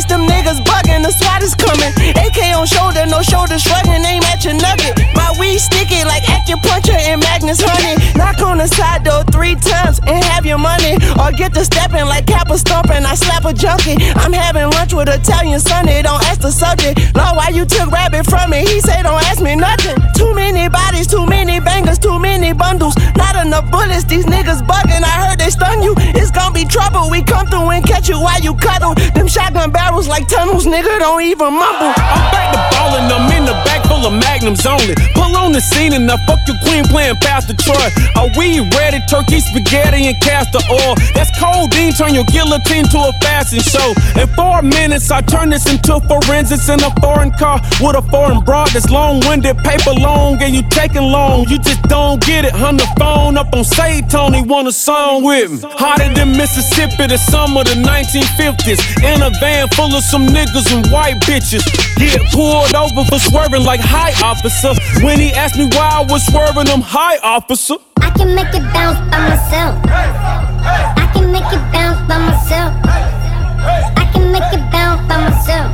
them 0.00 0.24
niggas 0.24 0.64
bugging, 0.64 1.04
the 1.04 1.12
SWAT 1.12 1.42
is 1.42 1.54
coming. 1.54 1.92
AK 2.16 2.56
on 2.56 2.64
shoulder, 2.64 3.04
no 3.04 3.20
shoulder 3.20 3.58
shrugging, 3.58 4.00
aim 4.08 4.22
at 4.24 4.40
your 4.40 4.54
nugget. 4.56 4.96
My 5.14 5.28
weed 5.38 5.58
sticky 5.58 6.04
like 6.04 6.24
acupuncture 6.24 6.96
and 6.96 7.20
Magnus 7.20 7.60
honey. 7.60 8.00
Knock 8.16 8.40
on 8.40 8.56
the 8.56 8.68
side 8.68 9.04
door 9.04 9.22
three 9.28 9.54
times 9.54 10.00
and 10.06 10.24
have 10.32 10.46
your 10.46 10.56
money. 10.56 10.96
Or 11.20 11.30
get 11.32 11.52
to 11.54 11.64
stepping 11.64 12.06
like 12.08 12.26
Kappa 12.26 12.56
stomping, 12.56 13.04
I 13.04 13.14
slap 13.14 13.44
a 13.44 13.52
junkie. 13.52 14.00
I'm 14.16 14.32
having 14.32 14.70
lunch 14.70 14.94
with 14.94 15.08
Italian 15.08 15.60
Sonny, 15.60 16.00
don't 16.00 16.24
ask 16.24 16.40
the 16.40 16.50
subject. 16.50 17.14
Lord, 17.14 17.36
why 17.36 17.48
you 17.52 17.66
took 17.66 17.90
rabbit 17.92 18.24
from 18.24 18.48
me? 18.50 18.64
He 18.64 18.80
said, 18.80 19.02
don't 19.02 19.22
ask 19.28 19.42
me 19.42 19.56
nothing. 19.56 19.96
Too 20.16 20.32
many 20.34 20.68
bodies, 20.68 21.06
too 21.06 21.26
many 21.26 21.60
bangers, 21.60 21.98
too 21.98 22.18
many 22.18 22.54
bundles. 22.54 22.96
Not 23.14 23.36
enough 23.36 23.70
bullets, 23.70 24.04
these 24.04 24.24
niggas 24.24 24.64
bugging. 24.64 25.04
I 25.04 25.28
heard 25.28 25.38
they 25.38 25.50
stun 25.50 25.82
you. 25.82 25.92
It's 26.16 26.30
gonna 26.30 26.54
be 26.54 26.64
trouble. 26.64 27.10
We 27.10 27.22
come 27.22 27.46
through 27.46 27.68
and 27.76 27.84
catch 27.84 28.08
you 28.08 28.18
while 28.18 28.40
you 28.40 28.54
cuddle. 28.54 28.94
Them 29.12 29.28
shotgun 29.28 29.70
barrels 29.82 30.06
like 30.06 30.28
tunnels, 30.28 30.64
nigga, 30.64 30.98
don't 30.98 31.22
even 31.22 31.52
mumble. 31.52 31.92
I'm 31.96 32.30
back 32.30 32.48
to 32.54 32.60
ballin', 32.70 33.10
I'm 33.10 33.30
in 33.36 33.44
the 33.44 33.56
back 33.66 33.82
full 33.86 34.06
of 34.06 34.12
magnums 34.12 34.64
only. 34.64 34.94
Pull 35.14 35.36
on 35.36 35.52
the 35.52 35.60
scene 35.60 35.92
and 35.92 36.10
I 36.10 36.16
fuck 36.26 36.38
your 36.46 36.56
queen 36.64 36.84
playing 36.84 37.16
Pastor 37.16 37.54
Troy. 37.54 37.88
Are 38.16 38.30
we 38.38 38.60
ready? 38.78 38.98
Turkey, 39.10 39.40
spaghetti, 39.40 40.06
and 40.06 40.16
castor 40.22 40.62
oil. 40.70 40.94
That's 41.14 41.30
codeine, 41.38 41.92
turn 41.92 42.14
your 42.14 42.24
guillotine 42.24 42.86
to 42.94 42.98
a 43.10 43.12
fashion 43.20 43.60
show. 43.60 43.88
In 44.20 44.28
four 44.38 44.62
minutes, 44.62 45.10
I 45.10 45.20
turn 45.20 45.50
this 45.50 45.66
into 45.70 46.00
forensics 46.08 46.68
in 46.68 46.80
a 46.82 46.90
foreign 47.00 47.32
car 47.32 47.60
with 47.80 47.96
a 47.96 48.02
foreign 48.10 48.40
broad 48.44 48.68
that's 48.72 48.90
long 48.90 49.20
winded, 49.26 49.58
paper 49.58 49.94
long, 49.98 50.40
and 50.42 50.54
you 50.54 50.62
taking 50.70 51.06
long. 51.10 51.48
You 51.48 51.58
just 51.58 51.82
don't 51.84 52.20
get 52.24 52.44
it. 52.44 52.54
On 52.54 52.76
the 52.76 52.88
phone 52.98 53.36
up 53.36 53.52
on 53.54 53.64
Say 53.64 54.02
Tony, 54.02 54.42
want 54.42 54.68
a 54.68 54.72
song 54.72 55.24
with 55.24 55.50
me. 55.50 55.58
Hotter 55.62 56.12
than 56.14 56.36
Mississippi, 56.36 57.06
the 57.06 57.18
summer 57.18 57.60
of 57.60 57.66
the 57.66 57.74
1950s. 57.74 58.80
In 59.02 59.22
a 59.22 59.30
van 59.40 59.68
full 59.74 59.94
of 59.94 60.02
some 60.02 60.26
niggas 60.26 60.72
and 60.74 60.86
white 60.90 61.20
bitches. 61.20 61.64
Get 61.96 62.20
pulled 62.32 62.74
over 62.74 63.04
for 63.04 63.18
swerving 63.18 63.64
like 63.64 63.80
high 63.80 64.12
officer. 64.24 64.74
When 65.04 65.18
he 65.20 65.32
asked 65.32 65.56
me 65.56 65.66
why 65.72 66.00
I 66.00 66.02
was 66.02 66.24
swerving, 66.26 66.68
I'm 66.68 66.80
high 66.80 67.18
officer. 67.22 67.76
I 68.00 68.10
can 68.10 68.34
make 68.34 68.52
it 68.54 68.64
bounce 68.72 68.98
by 69.10 69.18
myself. 69.28 69.78
I 69.86 71.10
can 71.14 71.32
make 71.32 71.50
it 71.52 71.64
bounce 71.72 72.00
by 72.08 72.18
myself. 72.18 72.72
I 72.84 74.10
can 74.12 74.32
make 74.32 74.52
it 74.52 74.64
bounce 74.72 75.00
by 75.08 75.18
myself. 75.28 75.70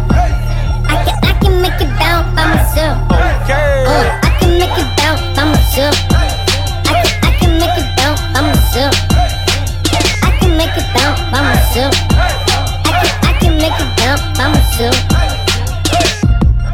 I 0.91 1.05
can 1.05 1.25
I 1.25 1.33
can 1.41 1.63
make 1.63 1.81
it 1.81 1.91
bounce 1.99 2.29
by 2.37 2.45
myself. 2.55 2.99
Uh, 3.11 4.21
I 4.23 4.31
can 4.41 4.59
make 4.59 4.79
it 4.79 4.89
bounce 4.99 5.23
by 5.37 5.45
myself. 5.45 5.95
I 6.11 6.27
can 6.87 7.05
I 7.23 7.31
can 7.41 7.53
make 7.59 7.77
it 7.79 7.89
bounce 7.97 8.21
by 8.35 8.41
myself. 8.43 8.95
I 10.23 10.39
can 10.41 10.57
make 10.57 10.77
it 10.77 10.87
bounce 10.95 11.21
by 11.33 11.41
myself. 11.43 12.48
I'ma. 14.09 14.59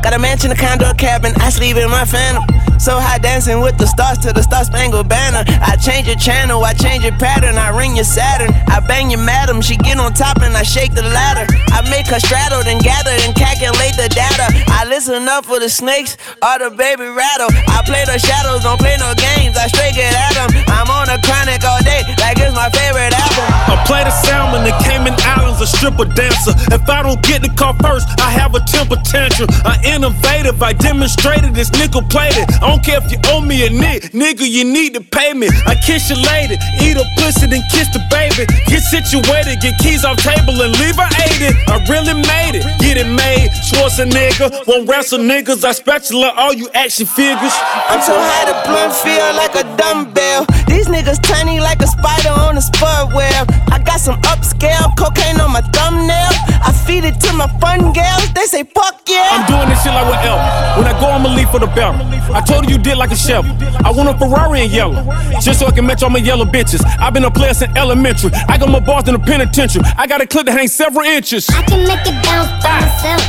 Got 0.02 0.14
a 0.14 0.18
mansion, 0.18 0.52
a 0.52 0.54
condo, 0.54 0.90
a 0.90 0.94
cabin, 0.94 1.32
I 1.40 1.50
sleep 1.50 1.76
in 1.76 1.90
my 1.90 2.04
phantom. 2.04 2.44
So 2.84 3.00
high 3.00 3.16
dancing 3.16 3.64
with 3.64 3.80
the 3.80 3.88
stars 3.88 4.20
to 4.28 4.32
the 4.36 4.44
star 4.44 4.60
spangled 4.60 5.08
banner. 5.08 5.40
I 5.64 5.72
change 5.80 6.04
your 6.04 6.20
channel, 6.20 6.60
I 6.60 6.76
change 6.76 7.00
your 7.00 7.16
pattern. 7.16 7.56
I 7.56 7.72
ring 7.72 7.96
your 7.96 8.04
Saturn. 8.04 8.52
I 8.68 8.84
bang 8.84 9.08
your 9.08 9.24
madam, 9.24 9.64
she 9.64 9.80
get 9.80 9.96
on 9.96 10.12
top 10.12 10.44
and 10.44 10.52
I 10.52 10.68
shake 10.68 10.92
the 10.92 11.00
ladder. 11.00 11.48
I 11.72 11.80
make 11.88 12.12
her 12.12 12.20
straddle, 12.20 12.60
then 12.60 12.84
gather 12.84 13.16
and 13.24 13.32
calculate 13.32 13.96
the 13.96 14.12
data. 14.12 14.52
I 14.68 14.84
listen 14.84 15.24
up 15.32 15.48
for 15.48 15.56
the 15.64 15.72
snakes 15.72 16.20
or 16.44 16.60
the 16.60 16.76
baby 16.76 17.08
rattle. 17.08 17.48
I 17.72 17.80
play 17.88 18.04
the 18.04 18.20
shadows, 18.20 18.68
don't 18.68 18.76
play 18.76 19.00
no 19.00 19.16
games. 19.16 19.56
I 19.56 19.64
straight 19.72 19.96
get 19.96 20.12
at 20.12 20.36
them. 20.36 20.52
I'm 20.68 20.92
on 20.92 21.08
a 21.08 21.16
chronic 21.24 21.64
all 21.64 21.80
day, 21.88 22.04
like 22.20 22.36
it's 22.36 22.52
my 22.52 22.68
favorite 22.68 23.16
album. 23.16 23.48
I 23.64 23.80
play 23.88 24.04
the 24.04 24.12
salmon, 24.12 24.60
the 24.60 24.76
Cayman 24.84 25.16
Islands, 25.24 25.56
a 25.64 25.66
stripper 25.72 26.04
dancer. 26.04 26.52
If 26.68 26.84
I 26.84 27.00
don't 27.00 27.24
get 27.24 27.40
the 27.40 27.52
car 27.56 27.72
first, 27.80 28.12
I 28.20 28.28
have 28.28 28.52
a 28.52 28.60
temper 28.60 29.00
tantrum. 29.08 29.48
I 29.64 29.80
innovative, 29.88 30.60
I 30.60 30.76
demonstrated 30.76 31.56
this 31.56 31.72
nickel 31.80 32.04
plated. 32.12 32.44
I 32.60 32.73
don't 32.74 32.84
care 32.84 32.98
if 32.98 33.12
you 33.12 33.18
owe 33.30 33.40
me 33.40 33.66
a 33.66 33.70
nick, 33.70 34.10
nigga, 34.10 34.42
you 34.42 34.64
need 34.64 34.94
to 34.94 35.00
pay 35.00 35.32
me. 35.32 35.46
I 35.66 35.74
kiss 35.78 36.10
your 36.10 36.18
lady, 36.18 36.58
eat 36.82 36.96
a 36.98 37.06
pussy, 37.16 37.46
then 37.46 37.62
kiss 37.70 37.86
the 37.94 38.02
baby. 38.10 38.50
Get 38.66 38.82
situated, 38.82 39.62
get 39.62 39.78
keys 39.78 40.04
off 40.04 40.18
table 40.18 40.58
and 40.58 40.74
leave 40.82 40.96
her 40.98 41.10
aided. 41.22 41.54
I 41.70 41.78
really 41.86 42.18
made 42.18 42.58
it, 42.58 42.66
get 42.82 42.96
it 42.98 43.06
made. 43.06 43.50
Schwarzenegger, 43.70 44.66
won't 44.66 44.88
wrestle 44.88 45.20
niggas. 45.20 45.62
I 45.64 45.72
spatula 45.72 46.34
all 46.36 46.52
you 46.52 46.68
action 46.74 47.06
figures. 47.06 47.54
I'm 47.86 48.02
so 48.02 48.14
high 48.18 48.50
the 48.50 48.56
blunt 48.66 48.92
feel 48.92 49.30
like 49.38 49.54
a 49.54 49.64
dumbbell. 49.78 50.46
These 50.66 50.88
niggas 50.88 51.22
tiny 51.22 51.60
like 51.60 51.80
a 51.80 51.86
spider 51.86 52.34
on 52.34 52.56
a 52.56 52.62
Spud 52.62 53.14
Webb. 53.14 53.54
I 53.70 53.78
got 53.78 54.00
some 54.00 54.20
upscale 54.22 54.90
cocaine 54.98 55.38
on 55.40 55.52
my 55.52 55.62
thumbnail. 55.70 56.34
I 56.66 56.74
feed 56.86 57.04
it 57.04 57.20
to 57.20 57.32
my 57.34 57.46
fun 57.60 57.92
girls. 57.92 58.26
They 58.34 58.46
say 58.50 58.64
fuck 58.64 59.06
yeah. 59.06 59.30
I'm 59.30 59.46
doing 59.46 59.68
this 59.68 59.82
shit 59.84 59.94
like 59.94 60.10
with 60.10 60.26
L. 60.26 60.38
When 60.78 60.86
I 60.90 60.98
go, 60.98 61.06
I'ma 61.06 61.30
leave 61.34 61.50
for 61.50 61.60
the 61.60 61.70
belt. 61.70 61.94
I 62.34 62.40
told 62.54 62.70
you 62.70 62.76
you 62.76 62.82
did 62.82 62.96
like 62.96 63.10
a 63.10 63.16
chef. 63.16 63.44
I 63.84 63.90
want 63.90 64.08
a 64.08 64.18
Ferrari 64.18 64.62
in 64.62 64.70
yellow, 64.70 65.02
just 65.40 65.58
so 65.60 65.66
I 65.66 65.72
can 65.72 65.86
match 65.86 66.02
all 66.02 66.10
my 66.10 66.18
yellow 66.18 66.44
bitches. 66.44 66.82
I've 67.00 67.14
been 67.14 67.24
a 67.24 67.30
player 67.30 67.54
since 67.54 67.76
elementary. 67.76 68.30
I 68.48 68.58
got 68.58 68.68
my 68.68 68.80
bars 68.80 69.08
in 69.08 69.14
the 69.14 69.20
penitentiary. 69.20 69.84
I 69.96 70.06
got 70.06 70.20
a 70.20 70.26
clip 70.26 70.46
that 70.46 70.56
hangs 70.56 70.72
several 70.72 71.04
inches. 71.04 71.48
I 71.50 71.62
can 71.62 71.80
make 71.86 72.06
it 72.06 72.16
bounce 72.24 72.50
by 72.62 72.80
myself. 72.80 73.22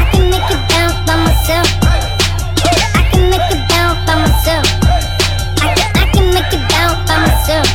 I 0.00 0.04
can 0.12 0.24
make 0.30 0.50
it 0.54 0.62
bounce 0.70 0.96
by 1.06 1.16
myself. 1.26 1.66
I 2.96 3.02
can 3.12 3.24
make 3.30 3.50
it 3.54 3.62
bounce 3.68 3.98
by 4.06 4.14
myself. 4.24 4.66
I 5.60 5.68
can 5.74 5.76
I 6.00 6.04
can 6.12 6.26
make 6.34 6.52
it 6.56 6.62
bounce 6.72 6.98
by 7.08 7.16
myself. 7.26 7.66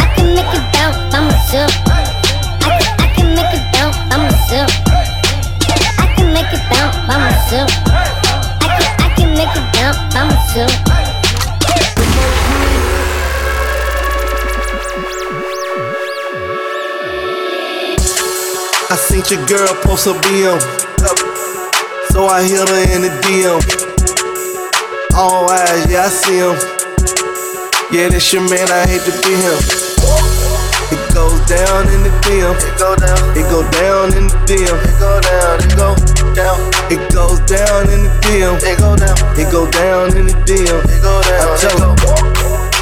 I 0.00 0.06
can 0.16 0.28
make 0.34 0.52
it 0.58 0.64
bounce 0.72 0.96
by 1.12 1.20
myself. 1.28 1.72
I 1.86 2.02
can 2.04 2.84
I 3.00 3.06
can 3.16 3.28
make 3.36 3.52
it 3.52 3.64
bounce 3.72 3.96
by 4.08 4.16
myself. 4.24 4.70
I 5.98 6.06
can 6.16 6.28
make 6.32 6.52
it 6.56 6.62
bounce 6.70 6.96
by 7.08 7.16
myself. 7.18 8.13
I 9.86 9.92
seen 18.96 19.22
your 19.28 19.44
girl 19.46 19.68
post 19.82 20.06
a 20.06 20.14
BM. 20.24 20.58
So 22.12 22.24
I 22.24 22.44
hit 22.44 22.66
her 22.66 22.94
in 22.94 23.02
the 23.02 23.10
DM. 23.28 23.60
All 25.14 25.50
eyes, 25.50 25.86
yeah, 25.90 26.04
I 26.04 26.08
see 26.08 26.38
him. 26.38 26.56
Yeah, 27.92 28.08
that's 28.08 28.32
your 28.32 28.40
man, 28.48 28.70
I 28.70 28.86
hate 28.88 29.04
to 29.04 29.12
be 29.20 29.34
him. 29.36 29.58
It 30.96 31.12
goes 31.12 31.40
down 31.44 31.88
in 31.92 32.04
the 32.04 32.10
DM. 32.24 32.56
It 32.56 32.78
go 32.78 32.96
down. 32.96 33.36
It 33.36 33.46
go 33.50 33.62
down 33.70 34.14
in 34.16 34.28
the 34.28 34.36
DM. 34.48 34.80
It 34.80 34.98
go 34.98 35.20
down. 35.20 35.60
It 35.60 35.76
go 35.76 35.94
down. 36.34 36.58
It 36.90 36.98
goes 37.14 37.38
down 37.46 37.86
in 37.88 38.04
the 38.04 38.10
DM. 38.26 38.58
It 38.58 38.78
go 38.78 38.98
down. 38.98 39.14
It 39.38 39.48
go 39.50 39.70
down 39.70 40.16
in 40.18 40.26
the 40.26 40.34
DM. 40.42 40.82
It 40.90 41.00
go 41.00 41.22
down. 41.22 41.46
I 41.46 41.56
tell 41.62 41.78
him. 41.78 41.94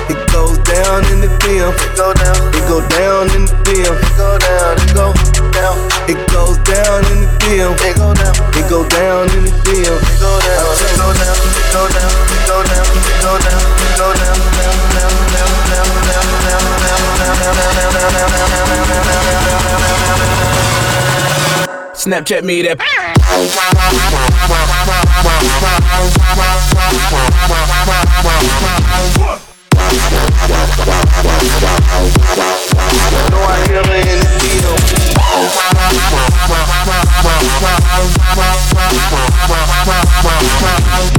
It 0.09 0.19
goes 0.33 0.59
down 0.65 1.05
in 1.13 1.21
the 1.21 1.29
DM. 1.45 1.69
It 1.69 1.93
go 1.95 2.17
down. 2.17 2.41
It 2.57 2.65
go 2.65 2.81
down 2.89 3.29
in 3.37 3.45
the 3.45 3.55
DM. 3.69 3.93
It 3.93 4.17
go 4.17 4.41
down. 4.41 4.81
It 4.81 4.93
go 4.97 5.13
down. 5.53 5.77
It 6.09 6.19
goes 6.33 6.57
down 6.65 7.05
in 7.13 7.29
the 7.29 7.31
DM. 7.45 7.77
It 7.77 7.95
go 8.01 8.17
down. 8.17 8.33
It 8.57 8.65
go 8.73 8.81
down 8.89 9.29
in 9.37 9.45
the 9.45 9.53
DM. 9.69 10.01
It 10.01 10.17
go 10.17 10.33
down. 10.41 10.65
It 10.73 10.97
go 10.97 11.13
down. 11.13 11.37
It 11.53 11.69
go 11.77 11.85
down. 11.93 12.09
It 12.33 12.41
go 12.49 12.57
down. 12.65 12.89
It 12.89 13.21
go 13.21 13.37
down. 13.37 13.61
It 13.77 13.93
go 14.01 14.09
down. 14.17 14.33
Down, 14.33 15.13
down, 15.13 15.29
down, 15.33 15.53
down, 15.53 15.93
down, 15.93 16.17
down, 16.17 16.25
down, 16.25 16.27
down, 16.53 16.71
down, 16.73 16.93
down, 16.93 17.21
down, 17.93 18.17
down, 18.17 18.25
down, 20.57 22.01
down. 22.01 22.03
Snapchat 22.03 22.43
me 22.43 22.63
that. 22.63 23.22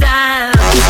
Dance. 0.00 0.53
Go 0.74 0.80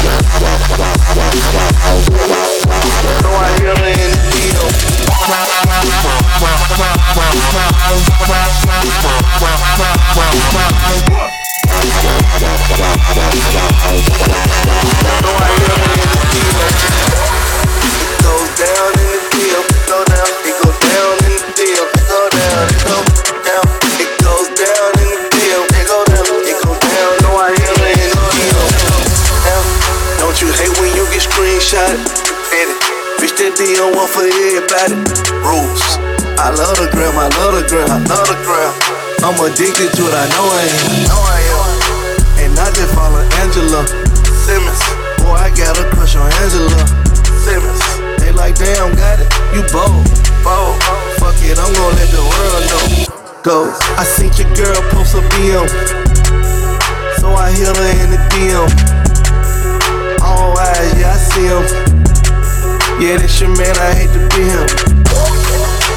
down 18.56 18.92
in 18.96 19.06
the 19.12 19.20
field, 19.30 19.66
go 19.86 20.04
down, 20.04 20.28
it 20.44 20.54
goes 20.64 20.73
That 33.54 33.70
DM 33.70 33.94
one 33.94 34.10
for 34.10 34.26
everybody. 34.26 34.98
Rules. 35.46 36.02
I 36.42 36.50
love 36.50 36.74
the 36.74 36.90
gram. 36.90 37.14
I 37.14 37.30
love 37.38 37.54
the 37.54 37.62
gram. 37.70 37.86
I 37.86 38.02
love 38.02 38.26
the 38.26 38.34
gram. 38.42 38.72
I'm 39.22 39.38
addicted 39.46 39.94
to 39.94 40.02
it, 40.10 40.14
I 40.14 40.26
know 40.34 40.42
I 40.42 40.66
am. 40.74 41.70
And 42.42 42.50
I 42.58 42.66
just 42.74 42.90
follow 42.98 43.22
Angela 43.38 43.86
Simmons. 44.42 44.82
Boy, 45.22 45.38
I 45.38 45.54
got 45.54 45.78
a 45.78 45.86
crush 45.94 46.18
on 46.18 46.26
Angela 46.42 46.82
Simmons. 47.46 47.78
They 48.18 48.34
like, 48.34 48.58
damn, 48.58 48.90
got 48.98 49.22
it. 49.22 49.30
You 49.54 49.62
bold, 49.70 50.02
bold. 50.42 50.74
Fuck 51.22 51.38
it, 51.46 51.54
I'm 51.54 51.70
gonna 51.78 51.94
let 51.94 52.10
the 52.10 52.26
world 52.26 52.62
know. 52.66 52.82
Go. 53.46 53.70
I 53.94 54.02
seen 54.02 54.34
your 54.34 54.50
girl 54.58 54.82
post 54.90 55.14
a 55.14 55.22
BM. 55.30 55.70
So 57.22 57.30
I 57.30 57.54
hit 57.54 57.70
her 57.70 57.90
in 58.02 58.10
the 58.10 58.20
DM. 58.34 58.66
All 60.26 60.50
oh, 60.50 60.58
eyes, 60.58 60.90
yeah, 60.98 61.14
I 61.14 61.18
see 61.22 61.46
him. 61.46 61.83
Yeah, 63.02 63.18
this 63.18 63.40
your 63.40 63.50
man, 63.59 63.74
I 63.76 63.90
hate 63.94 64.12
to 64.14 64.22
be 64.33 64.46
him. 64.46 64.64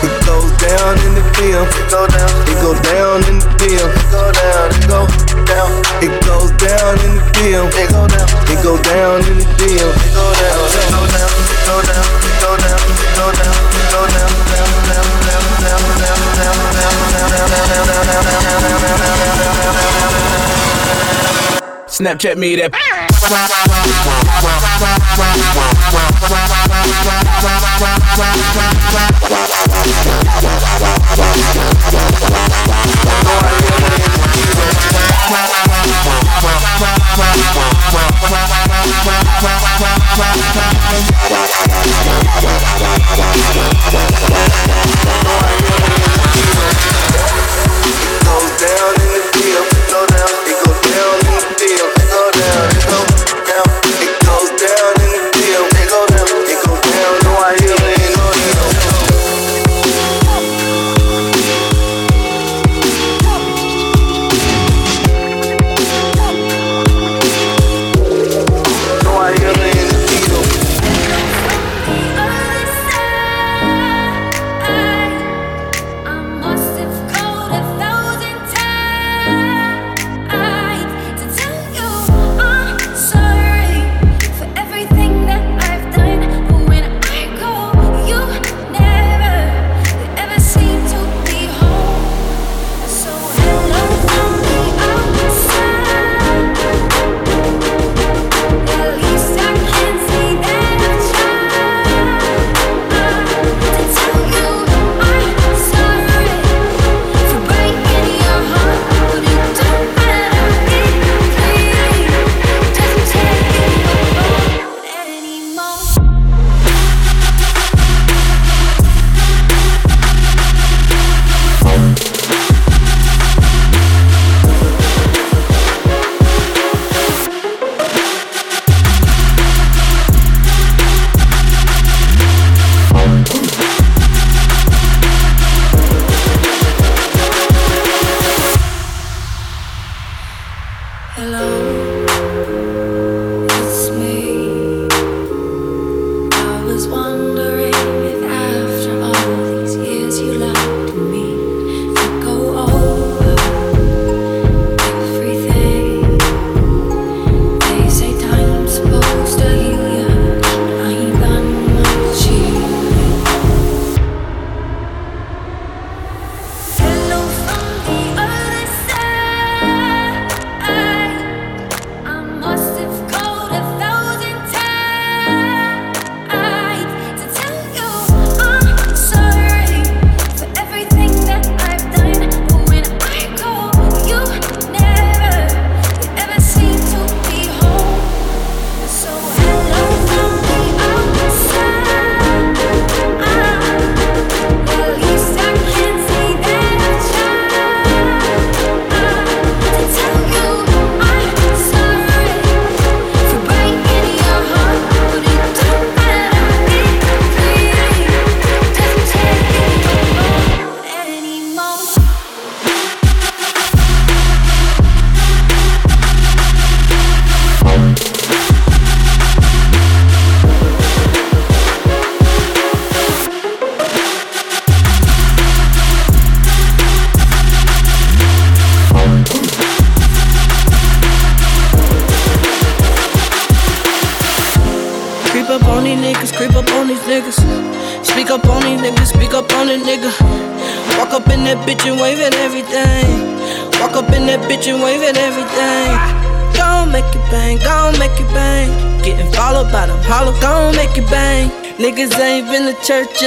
It 0.02 0.14
goes 0.26 0.50
down 0.58 0.98
in 1.06 1.14
the 1.14 1.24
film. 1.38 1.68
It 1.70 1.88
go 1.94 2.08
down. 2.10 2.32
It 2.50 2.58
go 2.58 2.74
down 2.74 3.22
in 3.30 3.38
the 3.38 3.50
film. 3.62 3.90
It 3.94 4.10
go 4.12 4.26
down. 4.34 4.74
It 4.74 4.88
go 4.90 5.06
down. 5.46 5.70
It 6.02 6.14
goes 6.26 6.52
down 6.58 6.98
in 7.06 7.16
the 7.16 7.24
film. 7.38 7.70
It 7.70 7.94
go 7.94 8.10
down. 8.10 8.28
It 8.50 8.58
go 8.66 8.76
down 8.82 9.22
in 9.30 9.38
the 9.38 9.46
film. 9.62 9.94
It 9.94 10.10
go 10.14 10.26
down. 10.36 10.58
It 10.58 10.90
go 10.90 11.06
down. 11.06 11.32
It 11.38 11.64
go 11.64 11.78
down. 11.86 12.02
It 12.18 12.34
go 12.34 12.58
down. 12.58 12.82
It 12.88 13.14
go 13.14 13.30
down. 13.30 13.62
It 13.72 13.94
go 13.94 14.02
down. 14.10 14.32
Down. 14.52 14.74
Down. 14.90 15.06
Down. 15.22 15.86
Down. 16.02 16.18
Down. 16.34 16.58
Down. 16.58 16.66
Down. 16.68 16.98
Snapchat 21.88 22.38
me 22.38 22.56
that. 22.58 22.72
Goes 48.28 48.52
down 48.62 48.94
in 49.02 49.10
the 49.14 49.22
deal. 49.34 49.64
Go 49.90 50.06
down. 50.08 50.30
It 50.48 50.67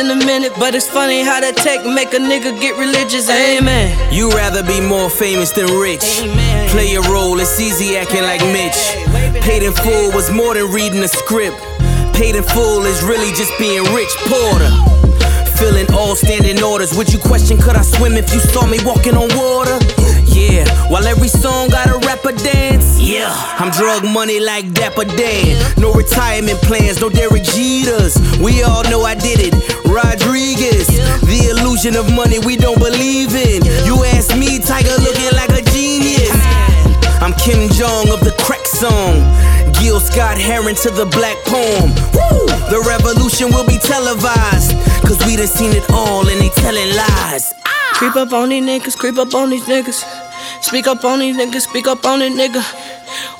in 0.00 0.10
a 0.10 0.16
minute, 0.16 0.52
but 0.58 0.74
it's 0.74 0.88
funny 0.88 1.20
how 1.20 1.40
that 1.40 1.56
tech 1.56 1.84
make 1.84 2.14
a 2.14 2.18
nigga 2.18 2.58
get 2.58 2.78
religious. 2.78 3.28
Amen. 3.28 3.92
You 4.12 4.30
rather 4.30 4.62
be 4.64 4.80
more 4.80 5.10
famous 5.10 5.52
than 5.52 5.66
rich. 5.76 6.24
Play 6.72 6.94
a 6.96 7.02
role, 7.12 7.38
it's 7.38 7.60
easy 7.60 7.96
acting 7.96 8.22
like 8.22 8.40
Mitch. 8.48 8.96
Paid 9.44 9.62
in 9.62 9.72
full 9.72 10.10
was 10.12 10.32
more 10.32 10.54
than 10.54 10.72
reading 10.72 11.04
a 11.04 11.08
script. 11.08 11.60
Paid 12.16 12.34
in 12.34 12.42
full 12.42 12.84
is 12.88 13.02
really 13.04 13.28
just 13.36 13.52
being 13.58 13.84
rich. 13.92 14.10
Porter. 14.24 14.72
Filling 15.60 15.92
all 15.92 16.16
standing 16.16 16.62
orders. 16.62 16.96
Would 16.96 17.12
you 17.12 17.18
question 17.18 17.60
could 17.60 17.76
I 17.76 17.82
swim 17.82 18.14
if 18.16 18.32
you 18.32 18.40
saw 18.40 18.64
me 18.66 18.78
walking 18.82 19.14
on 19.14 19.28
water? 19.36 19.76
Yeah, 20.32 20.64
while 20.88 21.04
every 21.06 21.28
song 21.28 21.68
got 21.68 21.88
a 21.88 21.89
rapper 21.89 21.89
dance. 21.89 21.89
Yeah, 23.20 23.36
I'm 23.60 23.68
drug 23.68 24.02
money 24.02 24.40
like 24.40 24.72
Dapper 24.72 25.04
Dan. 25.04 25.52
No 25.76 25.92
retirement 25.92 26.56
plans, 26.64 27.02
no 27.02 27.10
Derek 27.10 27.44
Jeters. 27.44 28.16
We 28.40 28.62
all 28.62 28.82
know 28.84 29.02
I 29.04 29.14
did 29.14 29.44
it. 29.44 29.52
Rodriguez, 29.84 30.88
the 31.28 31.52
illusion 31.52 32.00
of 32.00 32.08
money 32.16 32.38
we 32.38 32.56
don't 32.56 32.80
believe 32.80 33.36
in. 33.36 33.60
You 33.84 34.00
ask 34.16 34.32
me, 34.32 34.56
Tiger 34.56 34.96
looking 35.04 35.36
like 35.36 35.52
a 35.52 35.60
genius. 35.68 36.32
I'm 37.20 37.36
Kim 37.36 37.68
Jong 37.76 38.08
of 38.08 38.24
the 38.24 38.32
crack 38.40 38.64
song. 38.64 39.20
Gil 39.76 40.00
Scott 40.00 40.40
Heron 40.40 40.74
to 40.76 40.88
the 40.88 41.04
black 41.12 41.36
poem. 41.44 41.92
Woo! 42.16 42.48
The 42.72 42.80
revolution 42.88 43.52
will 43.52 43.68
be 43.68 43.76
televised. 43.76 44.72
Cause 45.04 45.20
we 45.28 45.36
done 45.36 45.46
seen 45.46 45.76
it 45.76 45.84
all 45.92 46.24
and 46.26 46.40
they 46.40 46.48
telling 46.64 46.88
lies. 46.96 47.52
Creep 48.00 48.16
up 48.16 48.32
on 48.32 48.48
these 48.48 48.64
niggas, 48.64 48.96
creep 48.96 49.18
up 49.18 49.34
on 49.34 49.50
these 49.50 49.68
niggas. 49.68 50.08
Speak 50.62 50.86
up 50.86 51.04
on 51.04 51.18
these 51.20 51.36
niggas, 51.36 51.62
speak 51.62 51.86
up 51.86 52.04
on 52.04 52.22
it, 52.22 52.32
nigga. 52.32 52.62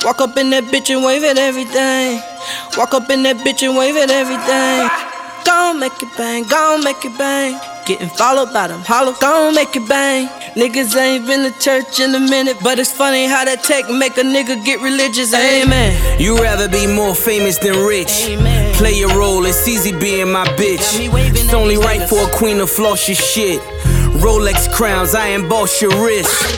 Walk 0.04 0.20
up 0.20 0.36
in 0.36 0.50
that 0.50 0.64
bitch 0.64 0.90
and 0.90 1.04
wave 1.04 1.24
at 1.24 1.38
everything. 1.38 2.20
Walk 2.76 2.94
up 2.94 3.10
in 3.10 3.22
that 3.24 3.36
bitch 3.38 3.62
and 3.62 3.76
wave 3.76 3.96
at 3.96 4.10
everything. 4.10 4.88
Gon' 5.44 5.80
make 5.80 6.02
it 6.02 6.08
bang, 6.16 6.44
gon' 6.44 6.84
make 6.84 7.04
it 7.04 7.16
bang. 7.18 7.58
Getting 7.86 8.08
followed 8.10 8.52
by 8.52 8.68
them 8.68 8.80
hollow, 8.80 9.14
gon' 9.20 9.54
make 9.54 9.74
it 9.74 9.88
bang. 9.88 10.28
Niggas 10.54 10.96
ain't 10.96 11.26
been 11.26 11.50
to 11.50 11.58
church 11.58 12.00
in 12.00 12.14
a 12.14 12.20
minute, 12.20 12.56
but 12.62 12.78
it's 12.78 12.92
funny 12.92 13.26
how 13.26 13.44
that 13.44 13.64
tech 13.64 13.88
make 13.90 14.16
a 14.18 14.22
nigga 14.22 14.64
get 14.64 14.80
religious. 14.80 15.34
Amen. 15.34 16.20
You 16.20 16.38
rather 16.38 16.68
be 16.68 16.86
more 16.86 17.14
famous 17.14 17.58
than 17.58 17.76
rich. 17.84 18.36
Play 18.76 18.94
your 18.94 19.16
role, 19.16 19.44
it's 19.46 19.66
easy 19.66 19.92
being 19.98 20.30
my 20.30 20.44
bitch. 20.56 20.86
It's 21.34 21.54
only 21.54 21.76
right 21.76 22.06
for 22.08 22.28
a 22.28 22.30
queen 22.32 22.58
to 22.58 22.66
floss 22.66 23.08
your 23.08 23.16
shit. 23.16 23.60
Rolex 24.22 24.70
crowns, 24.72 25.14
I 25.14 25.28
emboss 25.28 25.80
your 25.80 25.92
wrist. 26.04 26.56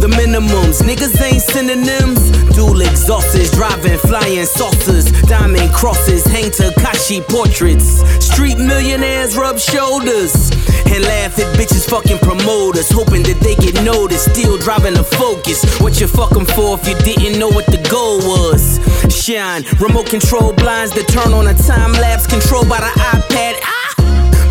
The 0.00 0.08
minimums, 0.08 0.82
niggas 0.82 1.20
ain't 1.22 1.42
synonyms. 1.42 2.45
Dual 2.56 2.80
exhausts, 2.80 3.50
driving 3.50 3.98
flying 3.98 4.46
saucers, 4.46 5.04
diamond 5.28 5.70
crosses, 5.74 6.24
hang 6.24 6.50
Takashi 6.50 7.20
portraits. 7.28 8.00
Street 8.24 8.56
millionaires 8.56 9.36
rub 9.36 9.58
shoulders 9.58 10.50
and 10.88 11.04
laugh 11.04 11.38
at 11.38 11.54
bitches 11.58 11.86
fucking 11.86 12.16
promoters, 12.18 12.88
hoping 12.88 13.22
that 13.24 13.38
they 13.40 13.56
get 13.56 13.84
noticed. 13.84 14.32
Still 14.32 14.56
driving 14.56 14.96
a 14.96 15.04
focus. 15.04 15.62
What 15.80 16.00
you 16.00 16.08
fucking 16.08 16.46
for 16.46 16.78
if 16.80 16.88
you 16.88 16.96
didn't 17.04 17.38
know 17.38 17.48
what 17.48 17.66
the 17.66 17.78
goal 17.90 18.18
was? 18.24 18.80
Shine, 19.12 19.62
remote 19.78 20.06
control 20.06 20.54
blinds 20.54 20.92
that 20.94 21.08
turn 21.08 21.34
on 21.34 21.48
a 21.48 21.54
time 21.54 21.92
lapse 21.92 22.26
controlled 22.26 22.70
by 22.70 22.80
the 22.80 22.86
iPad. 22.86 23.60
Ah! 23.62 23.85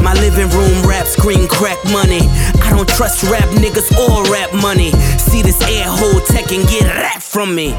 My 0.06 0.14
living 0.22 0.50
room 0.52 0.88
rap 0.88 1.08
screen 1.08 1.48
crack 1.48 1.84
money. 1.86 2.22
I 2.62 2.70
don't 2.70 2.88
trust 2.88 3.24
rap 3.24 3.50
niggas 3.58 3.90
or 3.98 4.24
rap 4.32 4.54
money. 4.54 4.92
See 5.18 5.42
this 5.42 5.60
air 5.64 5.86
hole 5.88 6.22
tech 6.22 6.52
and 6.52 6.62
get 6.70 6.84
rap 6.84 7.24
from 7.24 7.56
me. 7.56 7.74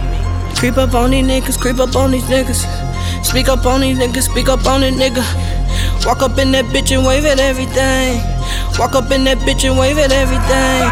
Creep 0.56 0.76
up 0.76 0.92
on 0.94 1.12
these 1.12 1.24
niggas, 1.24 1.56
creep 1.56 1.78
up 1.78 1.94
on 1.94 2.10
these 2.10 2.24
niggas. 2.24 2.66
Speak 3.24 3.48
up 3.48 3.64
on 3.64 3.80
these 3.80 3.96
niggas, 3.96 4.22
speak 4.22 4.48
up 4.48 4.66
on 4.66 4.82
it, 4.82 4.94
nigga. 4.94 5.22
Walk 6.04 6.20
up 6.22 6.36
in 6.38 6.50
that 6.50 6.64
bitch 6.64 6.90
and 6.90 7.06
wave 7.06 7.24
at 7.26 7.38
everything. 7.38 8.18
Walk 8.76 8.96
up 8.96 9.12
in 9.12 9.22
that 9.22 9.38
bitch 9.46 9.62
and 9.62 9.78
wave 9.78 9.96
at 9.96 10.10
everything. 10.10 10.82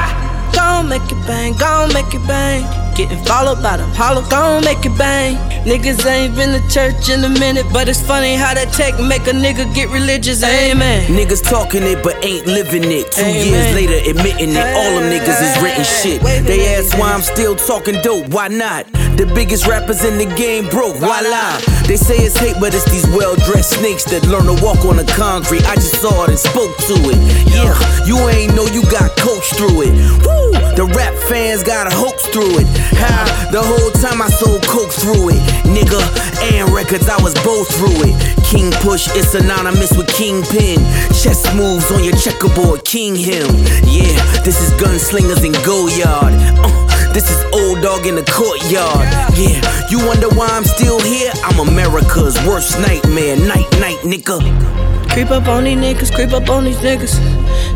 Gon' 0.55 0.89
make 0.89 1.03
it 1.11 1.27
bang, 1.27 1.53
gon' 1.59 1.93
make 1.93 2.15
it 2.15 2.25
bang. 2.29 2.63
Getting 2.95 3.19
followed 3.25 3.61
by 3.61 3.77
them 3.79 3.91
hollow, 3.91 4.23
gon' 4.31 4.63
make 4.63 4.87
it 4.87 4.97
bang. 4.97 5.35
Niggas 5.65 6.05
ain't 6.05 6.37
been 6.37 6.53
to 6.53 6.69
church 6.69 7.09
in 7.09 7.25
a 7.25 7.29
minute, 7.29 7.65
but 7.73 7.89
it's 7.89 8.01
funny 8.01 8.35
how 8.35 8.53
that 8.53 8.71
tech 8.75 9.01
make 9.01 9.23
a 9.23 9.33
nigga 9.33 9.65
get 9.75 9.89
religious. 9.89 10.43
Amen. 10.45 11.07
Niggas 11.09 11.43
talking 11.43 11.83
it 11.85 12.03
but 12.05 12.23
ain't 12.23 12.47
living 12.47 12.85
it. 12.85 13.11
Two 13.13 13.23
Amen. 13.23 13.47
years 13.47 13.75
later 13.75 14.11
admitting 14.11 14.51
it. 14.51 14.77
All 14.77 15.01
them 15.01 15.09
niggas 15.11 15.41
is 15.41 15.63
written 15.63 15.85
shit. 15.85 16.21
They 16.47 16.75
ask 16.77 16.99
why 16.99 17.15
I'm 17.15 17.23
still 17.23 17.57
talking 17.57 18.01
dope. 18.03 18.29
Why 18.29 18.49
not? 18.49 18.87
The 19.17 19.31
biggest 19.35 19.67
rappers 19.67 20.05
in 20.05 20.19
the 20.19 20.27
game 20.35 20.69
broke. 20.69 21.01
Lie? 21.01 21.63
They 21.87 21.97
say 21.97 22.17
it's 22.17 22.37
hate, 22.37 22.57
but 22.59 22.75
it's 22.75 22.85
these 22.91 23.07
well-dressed 23.15 23.79
snakes 23.79 24.05
that 24.11 24.27
learn 24.27 24.47
to 24.51 24.59
walk 24.59 24.85
on 24.85 24.97
the 24.97 25.07
concrete. 25.15 25.63
I 25.71 25.77
just 25.77 26.03
saw 26.03 26.25
it 26.25 26.31
and 26.31 26.39
spoke 26.39 26.75
to 26.91 26.97
it. 26.99 27.21
Yeah, 27.47 27.79
you 28.07 28.19
ain't 28.29 28.55
know 28.57 28.67
you 28.67 28.83
got 28.91 29.15
coached 29.15 29.55
through 29.55 29.87
it. 29.87 29.95
Woo! 30.27 30.51
The 30.75 30.91
rap 30.99 31.15
fans 31.31 31.63
got 31.63 31.87
a 31.87 31.95
hoax 31.95 32.27
through 32.35 32.59
it. 32.59 32.67
How? 32.99 33.23
The 33.55 33.63
whole 33.63 33.95
time 34.03 34.19
I 34.21 34.27
sold 34.27 34.67
coke 34.67 34.91
through 34.91 35.31
it. 35.31 35.43
Nigga, 35.63 36.03
and 36.51 36.75
records, 36.75 37.09
I 37.09 37.21
was 37.23 37.35
both 37.47 37.71
through 37.79 38.11
it. 38.11 38.19
King 38.43 38.73
Push, 38.83 39.15
it's 39.15 39.31
synonymous 39.31 39.95
with 39.97 40.11
Kingpin. 40.11 40.83
Chess 41.15 41.47
moves 41.55 41.91
on 41.95 42.03
your 42.03 42.17
checkerboard, 42.19 42.85
King 42.85 43.15
him. 43.15 43.47
Yeah, 43.87 44.19
this 44.43 44.59
is 44.59 44.75
gunslingers 44.75 45.47
in 45.47 45.55
Goyard. 45.63 46.35
Uh, 46.59 46.84
this 47.15 47.31
is 47.31 47.41
old 47.55 47.81
dog 47.81 48.07
in 48.07 48.17
the 48.17 48.27
courtyard. 48.27 49.07
Yeah, 49.39 49.63
you 49.89 50.05
wonder 50.05 50.29
why 50.35 50.49
I'm 50.51 50.65
still 50.65 51.01
here? 51.01 51.33
I'm 51.45 51.69
America's 51.69 52.37
worst 52.45 52.79
nightmare. 52.81 53.37
Night, 53.37 53.71
night, 53.79 54.03
nigga. 54.03 54.43
Creep 55.11 55.31
up 55.31 55.47
on 55.47 55.63
these 55.63 55.79
niggas, 55.79 56.13
creep 56.13 56.33
up 56.33 56.51
on 56.51 56.65
these 56.65 56.79
niggas. 56.79 57.15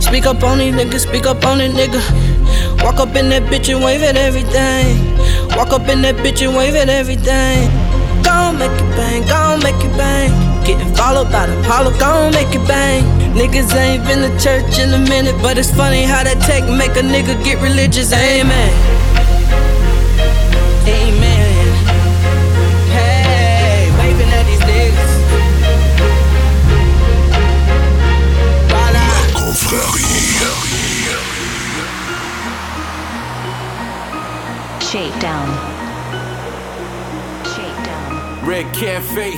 Speak 0.02 0.26
up 0.26 0.42
on 0.42 0.58
these 0.58 0.74
niggas, 0.74 1.06
speak 1.06 1.24
up 1.26 1.44
on 1.46 1.60
it, 1.60 1.70
nigga. 1.70 2.02
Walk 2.82 2.98
up 2.98 3.14
in 3.14 3.28
that 3.30 3.44
bitch 3.44 3.72
and 3.72 3.82
wave 3.84 4.02
at 4.02 4.16
everything. 4.16 4.98
Walk 5.56 5.70
up 5.70 5.88
in 5.88 6.02
that 6.02 6.16
bitch 6.16 6.44
and 6.44 6.56
wave 6.56 6.74
at 6.74 6.88
everything. 6.88 7.70
Gon' 8.24 8.58
make 8.58 8.72
it 8.72 8.90
bang, 8.98 9.22
gon' 9.28 9.62
make 9.62 9.78
it 9.84 9.96
bang. 9.96 10.30
Getting 10.64 10.92
followed 10.96 11.30
by 11.30 11.46
them 11.46 11.62
hollow, 11.62 11.96
gon' 11.98 12.32
make 12.32 12.52
it 12.52 12.66
bang. 12.66 13.04
Niggas 13.34 13.72
ain't 13.76 14.04
been 14.04 14.18
to 14.26 14.32
church 14.42 14.80
in 14.80 14.92
a 14.92 14.98
minute, 14.98 15.36
but 15.40 15.58
it's 15.58 15.70
funny 15.70 16.02
how 16.02 16.24
that 16.24 16.40
tech 16.42 16.64
make 16.64 16.96
a 16.96 17.06
nigga 17.06 17.38
get 17.44 17.62
religious. 17.62 18.12
Amen. 18.12 19.07
Shakedown. 34.90 35.46
Shakedown. 37.44 38.48
Red 38.48 38.72
Cafe, 38.72 39.32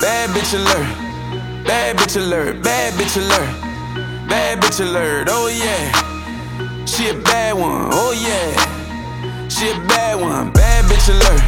bad 0.00 0.30
bitch 0.30 0.54
alert, 0.54 1.66
bad 1.66 1.98
bitch 1.98 2.16
alert, 2.16 2.62
bad 2.62 2.94
bitch 2.94 3.18
alert, 3.18 4.26
bad 4.26 4.58
bitch 4.62 4.80
alert, 4.80 5.28
oh 5.30 5.48
yeah, 5.48 6.86
she 6.86 7.10
a 7.10 7.14
bad 7.14 7.58
one, 7.58 7.90
oh 7.92 8.12
yeah, 8.12 9.48
she 9.50 9.68
a 9.68 9.74
bad 9.86 10.18
one, 10.18 10.50
bad 10.54 10.86
bitch 10.86 11.10
alert, 11.10 11.42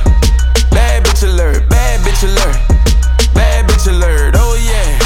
bad 0.71 1.03
bitch 1.03 1.23
alert, 1.23 1.67
bad 1.71 2.01
bitch 2.01 2.25
alert, 2.25 2.55
bad 3.33 3.67
bitch 3.67 3.89
alert, 3.89 4.35
oh 4.37 4.57
yeah, 4.61 4.99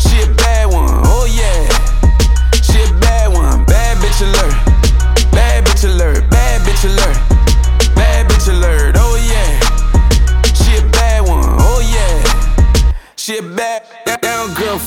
she 0.00 0.22
a 0.22 0.34
bad 0.34 0.66
one, 0.66 1.02
oh 1.06 1.24
yeah, 1.30 1.68
she 2.62 2.82
a 2.82 2.98
bad 2.98 3.32
one, 3.32 3.64
bad 3.64 3.96
bitch 3.98 4.22
alert, 4.22 5.30
bad 5.30 5.64
bitch 5.64 5.84
alert, 5.84 6.28
bad 6.28 6.62
bitch 6.62 6.84
alert, 6.84 7.27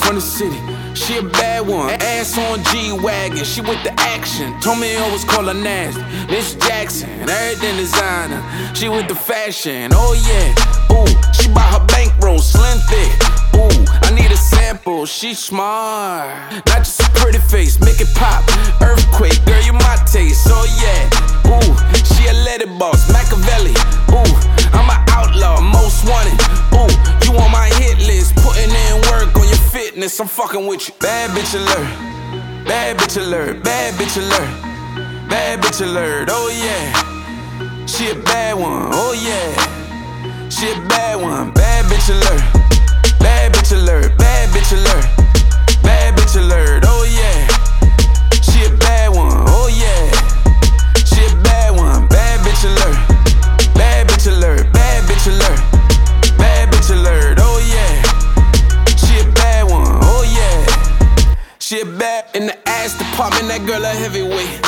from 0.01 0.15
the 0.15 0.21
city. 0.21 0.59
She 0.93 1.17
a 1.17 1.23
bad 1.23 1.67
one, 1.67 1.89
ass 2.01 2.37
on 2.37 2.63
G 2.65 2.91
wagon. 2.91 3.43
She 3.43 3.61
with 3.61 3.81
the 3.83 3.93
action. 3.99 4.59
Told 4.61 4.79
me 4.79 4.95
I 4.97 5.23
call 5.27 5.45
her 5.45 5.53
nasty. 5.53 6.01
Miss 6.27 6.55
Jackson, 6.55 7.09
everything 7.29 7.77
designer. 7.77 8.41
She 8.75 8.89
with 8.89 9.07
the 9.07 9.15
fashion, 9.15 9.91
oh 9.93 10.13
yeah. 10.27 10.95
Ooh, 10.95 11.07
she 11.33 11.47
bought 11.53 11.71
her 11.73 11.85
bankroll, 11.87 12.39
slim 12.39 12.79
thick. 12.89 13.11
Ooh, 13.55 13.85
I 14.03 14.11
need 14.13 14.31
a 14.31 14.37
sample. 14.37 15.05
She 15.05 15.33
smart, 15.33 16.27
not 16.67 16.83
just 16.85 17.01
a 17.01 17.09
pretty 17.19 17.39
face. 17.39 17.79
Make 17.79 18.01
it 18.01 18.13
pop, 18.15 18.43
earthquake, 18.81 19.39
girl 19.45 19.61
you 19.63 19.73
my 19.73 19.95
taste, 20.05 20.47
oh 20.49 20.65
yeah. 20.83 21.51
Ooh, 21.51 21.71
she 22.15 22.27
a 22.27 22.33
it 22.61 22.79
boss, 22.79 23.09
Machiavelli. 23.11 23.75
Ooh, 24.13 24.33
I'm 24.73 24.89
an 24.89 25.01
outlaw, 25.09 25.61
most 25.61 26.05
wanted. 26.07 26.37
Ooh, 26.77 26.91
you 27.25 27.37
on 27.37 27.51
my 27.51 27.67
hit 27.81 27.97
list, 28.05 28.35
putting 28.37 28.69
in 28.69 28.95
work 29.09 29.35
on 29.35 29.47
your 29.47 29.60
fitness. 29.71 30.19
I'm 30.19 30.27
fucking 30.27 30.67
with 30.67 30.87
you. 30.87 30.93
Bad 30.99 31.31
bitch 31.31 31.55
alert, 31.55 31.87
bad 32.67 32.97
bitch 32.97 33.17
alert, 33.17 33.63
bad 33.63 33.93
bitch 33.95 34.17
alert, 34.17 35.29
bad 35.29 35.61
bitch 35.61 35.81
alert. 35.81 36.27
Oh 36.29 36.49
yeah, 36.51 37.85
she 37.87 38.09
a 38.11 38.15
bad 38.15 38.59
one. 38.59 38.89
Oh 38.91 39.13
yeah, 39.15 40.49
she 40.49 40.71
a 40.71 40.75
bad 40.87 41.21
one. 41.21 41.51
Bad 41.53 41.85
bitch 41.85 42.09
alert, 42.09 42.43
bad 43.19 43.53
bitch 43.53 43.71
alert, 43.71 44.17
bad 44.17 44.49
bitch 44.49 44.71
alert, 44.73 45.05
bad 45.83 46.17
bitch 46.17 46.35
alert. 46.35 46.83
Oh 46.85 47.05
yeah, 47.07 47.47
she 48.43 48.65
a 48.65 48.77
bad 48.77 49.09
one. 49.15 49.45
Oh 49.47 49.69
yeah, 49.71 50.11
she 51.05 51.23
a 51.23 51.43
bad 51.43 51.71
one. 51.77 52.07
Bad 52.07 52.39
bitch 52.41 52.65
alert. 52.65 52.97
Bad 53.73 54.07
bitch 54.09 54.27
alert, 54.27 54.71
bad 54.73 55.03
bitch 55.05 55.27
alert, 55.27 55.59
She 61.71 61.79
a 61.79 61.85
bad 61.85 62.27
in 62.35 62.47
the 62.47 62.67
ass 62.67 62.99
department, 62.99 63.47
that 63.47 63.63
girl 63.63 63.79
a 63.79 63.95
heavyweight. 63.95 64.59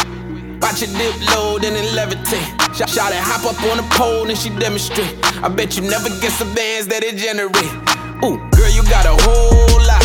Watch 0.64 0.88
it 0.88 0.92
dip 0.96 1.12
low, 1.36 1.60
then 1.60 1.76
it 1.76 1.92
levitate. 1.92 2.48
Shot, 2.72 2.88
shot 2.88 3.12
it, 3.12 3.20
hop 3.20 3.44
up 3.44 3.60
on 3.68 3.76
the 3.76 3.88
pole, 3.92 4.24
and 4.32 4.40
she 4.40 4.48
demonstrate. 4.56 5.12
I 5.44 5.52
bet 5.52 5.76
you 5.76 5.84
never 5.84 6.08
get 6.24 6.32
some 6.32 6.56
bands 6.56 6.88
that 6.88 7.04
it 7.04 7.20
generate. 7.20 7.76
Ooh, 8.24 8.40
girl, 8.56 8.72
you 8.72 8.88
got 8.88 9.04
a 9.04 9.20
whole 9.20 9.84
lot. 9.84 10.00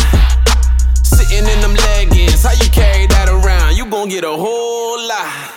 Sitting 0.99 1.47
in 1.47 1.59
them 1.63 1.71
leggings, 1.95 2.43
how 2.43 2.51
you 2.51 2.67
carry 2.67 3.07
that 3.15 3.31
around? 3.31 3.79
You 3.79 3.87
gon' 3.87 4.11
get 4.11 4.27
a 4.27 4.35
whole 4.35 4.99
lot. 4.99 5.55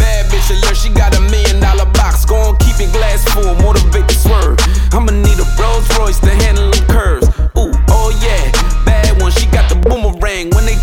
Bad, 0.00 0.24
bitch 0.32 0.48
alert, 0.56 0.76
she 0.80 0.88
got 0.88 1.12
a 1.16 1.20
million 1.28 1.60
dollar 1.60 1.84
box. 1.92 2.24
Gon' 2.24 2.56
keep 2.64 2.80
it 2.80 2.96
glass 2.96 3.28
full, 3.28 3.52
motivate 3.60 4.08
the 4.08 4.16
swerve. 4.16 4.56
I'ma 4.96 5.12
need 5.12 5.36
a 5.36 5.44
Rolls 5.60 5.84
Royce 6.00 6.20
to 6.24 6.32
handle 6.32 6.72
them 6.72 6.84
curves. 6.88 7.28
Ooh, 7.60 7.76
oh 7.92 8.08
yeah, 8.24 8.55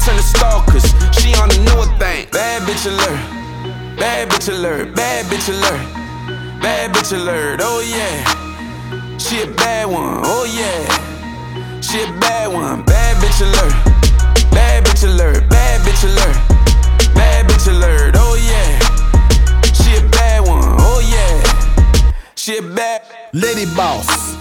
turn 0.06 0.18
the 0.18 0.24
stalkers. 0.24 0.84
She 1.20 1.34
on 1.40 1.50
the 1.50 1.60
newer 1.64 1.88
thing. 1.98 2.28
Bad 2.32 2.64
bitch 2.64 2.86
alert, 2.86 3.20
bad 3.98 4.30
bitch 4.30 4.50
alert, 4.50 4.96
bad 4.96 5.26
bitch 5.26 5.48
alert, 5.50 6.62
bad 6.62 6.92
bitch 6.94 7.14
alert. 7.14 7.62
Oh 7.64 7.80
yeah, 7.80 9.18
she 9.18 9.42
a 9.42 9.48
bad 9.48 9.88
one. 9.88 10.22
Oh 10.24 10.44
yeah, 10.44 11.82
she 11.82 12.04
a 12.04 12.08
bad 12.20 12.52
one. 12.52 12.84
Bad 12.84 13.18
bitch 13.18 13.42
alert, 13.42 13.74
bad 14.52 14.86
bitch 14.86 15.04
alert, 15.04 15.50
bad 15.50 15.82
bitch 15.82 16.04
alert, 16.04 16.36
bad 17.16 17.48
bitch 17.48 17.68
alert. 17.68 18.16
Oh 18.18 18.36
yeah, 18.36 18.80
she 19.72 19.96
a 19.96 20.10
bad 20.10 20.42
one. 20.46 20.76
Oh 20.80 21.00
yeah, 21.00 22.34
she 22.36 22.58
a 22.58 22.62
bad 22.62 23.04
lady 23.34 23.66
boss. 23.76 24.36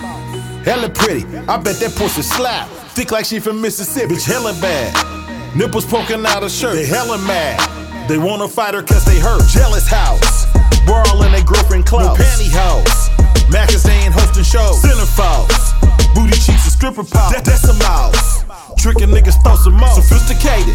Hella 0.65 0.89
pretty, 0.89 1.25
I 1.49 1.57
bet 1.57 1.77
that 1.77 1.95
pussy 1.97 2.23
slap. 2.23 2.69
Thick 2.95 3.11
like 3.11 3.25
she 3.25 3.39
from 3.39 3.61
Mississippi, 3.61 4.15
bitch 4.15 4.27
hella 4.27 4.53
bad. 4.61 5.22
Nipples 5.55 5.85
poking 5.85 6.25
out 6.25 6.43
of 6.43 6.51
shirt, 6.51 6.75
they 6.75 6.87
hella 6.87 7.19
mad. 7.19 7.61
They 8.09 8.17
wanna 8.19 8.49
fight 8.49 8.75
her 8.75 8.83
cause 8.83 9.05
they 9.05 9.19
hurt. 9.21 9.47
Jealous 9.49 9.87
house, 9.87 10.47
brawl 10.87 11.23
in 11.25 11.33
their 11.33 11.45
girlfriend 11.45 11.85
clothes. 11.87 12.19
No 12.19 12.25
pantyhose, 12.25 13.11
Macca's 13.53 13.83
they 13.83 13.93
ain't 13.93 14.15
hosting 14.15 14.45
shows. 14.45 14.81
Centerfolds, 14.83 15.77
booty 16.15 16.33
cheeks 16.41 16.65
and 16.65 16.73
stripper 16.73 17.05
pop. 17.05 17.33
That, 17.33 17.45
that's 17.45 17.69
a 17.69 17.75
mouse. 17.85 18.45
Tricking 18.81 19.11
niggas 19.11 19.37
throw 19.45 19.57
some 19.57 19.75
more. 19.75 19.93
Sophisticated, 19.93 20.75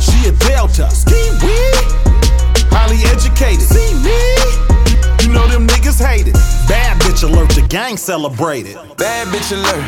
she 0.00 0.28
a 0.28 0.32
delta. 0.48 0.90
Ski 0.90 1.20
wee, 1.44 1.76
highly 2.72 2.98
educated. 3.12 3.62
See 3.62 3.94
me. 4.00 4.16
You 5.22 5.32
know 5.32 5.46
them 5.46 5.66
niggas 5.68 6.00
hate 6.04 6.26
it. 6.26 6.34
Bad 6.68 7.00
bitch 7.02 7.22
alert, 7.22 7.50
the 7.50 7.66
gang 7.68 7.96
celebrated. 7.98 8.74
Bad 8.96 9.28
bitch 9.28 9.52
alert, 9.52 9.84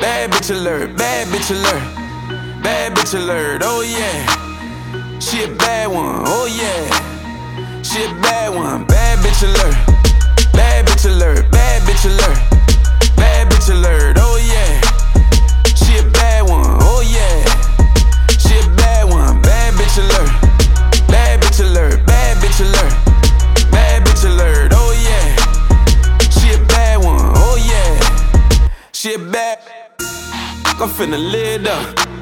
bad 0.00 0.30
bitch 0.32 0.50
alert, 0.50 0.96
bad 0.96 1.28
bitch 1.28 1.50
alert, 1.50 1.82
bad 2.62 2.94
bitch 2.94 3.14
alert. 3.14 3.62
Oh 3.64 3.82
yeah, 3.82 5.18
she 5.18 5.44
a 5.44 5.48
bad 5.56 5.88
one. 5.90 6.22
Oh 6.26 6.46
yeah, 6.46 7.82
she 7.82 8.04
a 8.04 8.08
bad 8.20 8.54
one. 8.54 8.84
Bad 8.84 9.18
bitch 9.18 9.42
alert, 9.42 9.76
bad 10.52 10.86
bitch 10.86 11.06
alert, 11.06 11.50
bad 11.50 11.82
bitch 11.82 12.04
alert, 12.04 12.38
bad 13.16 13.50
bitch 13.50 13.70
alert. 13.70 14.16
Oh 14.18 14.36
yeah, 14.36 14.80
she 15.74 15.98
a 15.98 16.10
bad 16.10 16.48
one. 16.48 16.78
Oh 16.80 17.02
yeah, 17.02 17.44
she 18.38 18.58
a 18.58 18.68
bad 18.76 19.08
one. 19.08 19.40
Bad 19.42 19.74
bitch 19.74 19.98
alert, 19.98 20.30
bad 21.08 21.40
bitch 21.40 21.60
alert, 21.60 22.06
bad 22.06 22.36
bitch 22.38 22.60
alert. 22.60 22.92
Bad 23.70 24.04
bitch 24.04 24.24
alert, 24.24 24.72
oh 24.74 24.92
yeah. 25.08 25.36
She 26.30 26.54
a 26.54 26.58
bad 26.66 26.98
one, 26.98 27.32
oh 27.36 27.56
yeah. 27.56 28.90
She 28.92 29.14
a 29.14 29.18
bad. 29.18 29.58
I'm 30.82 30.88
finna 30.88 31.18
lit 31.18 31.66
up. 31.66 32.19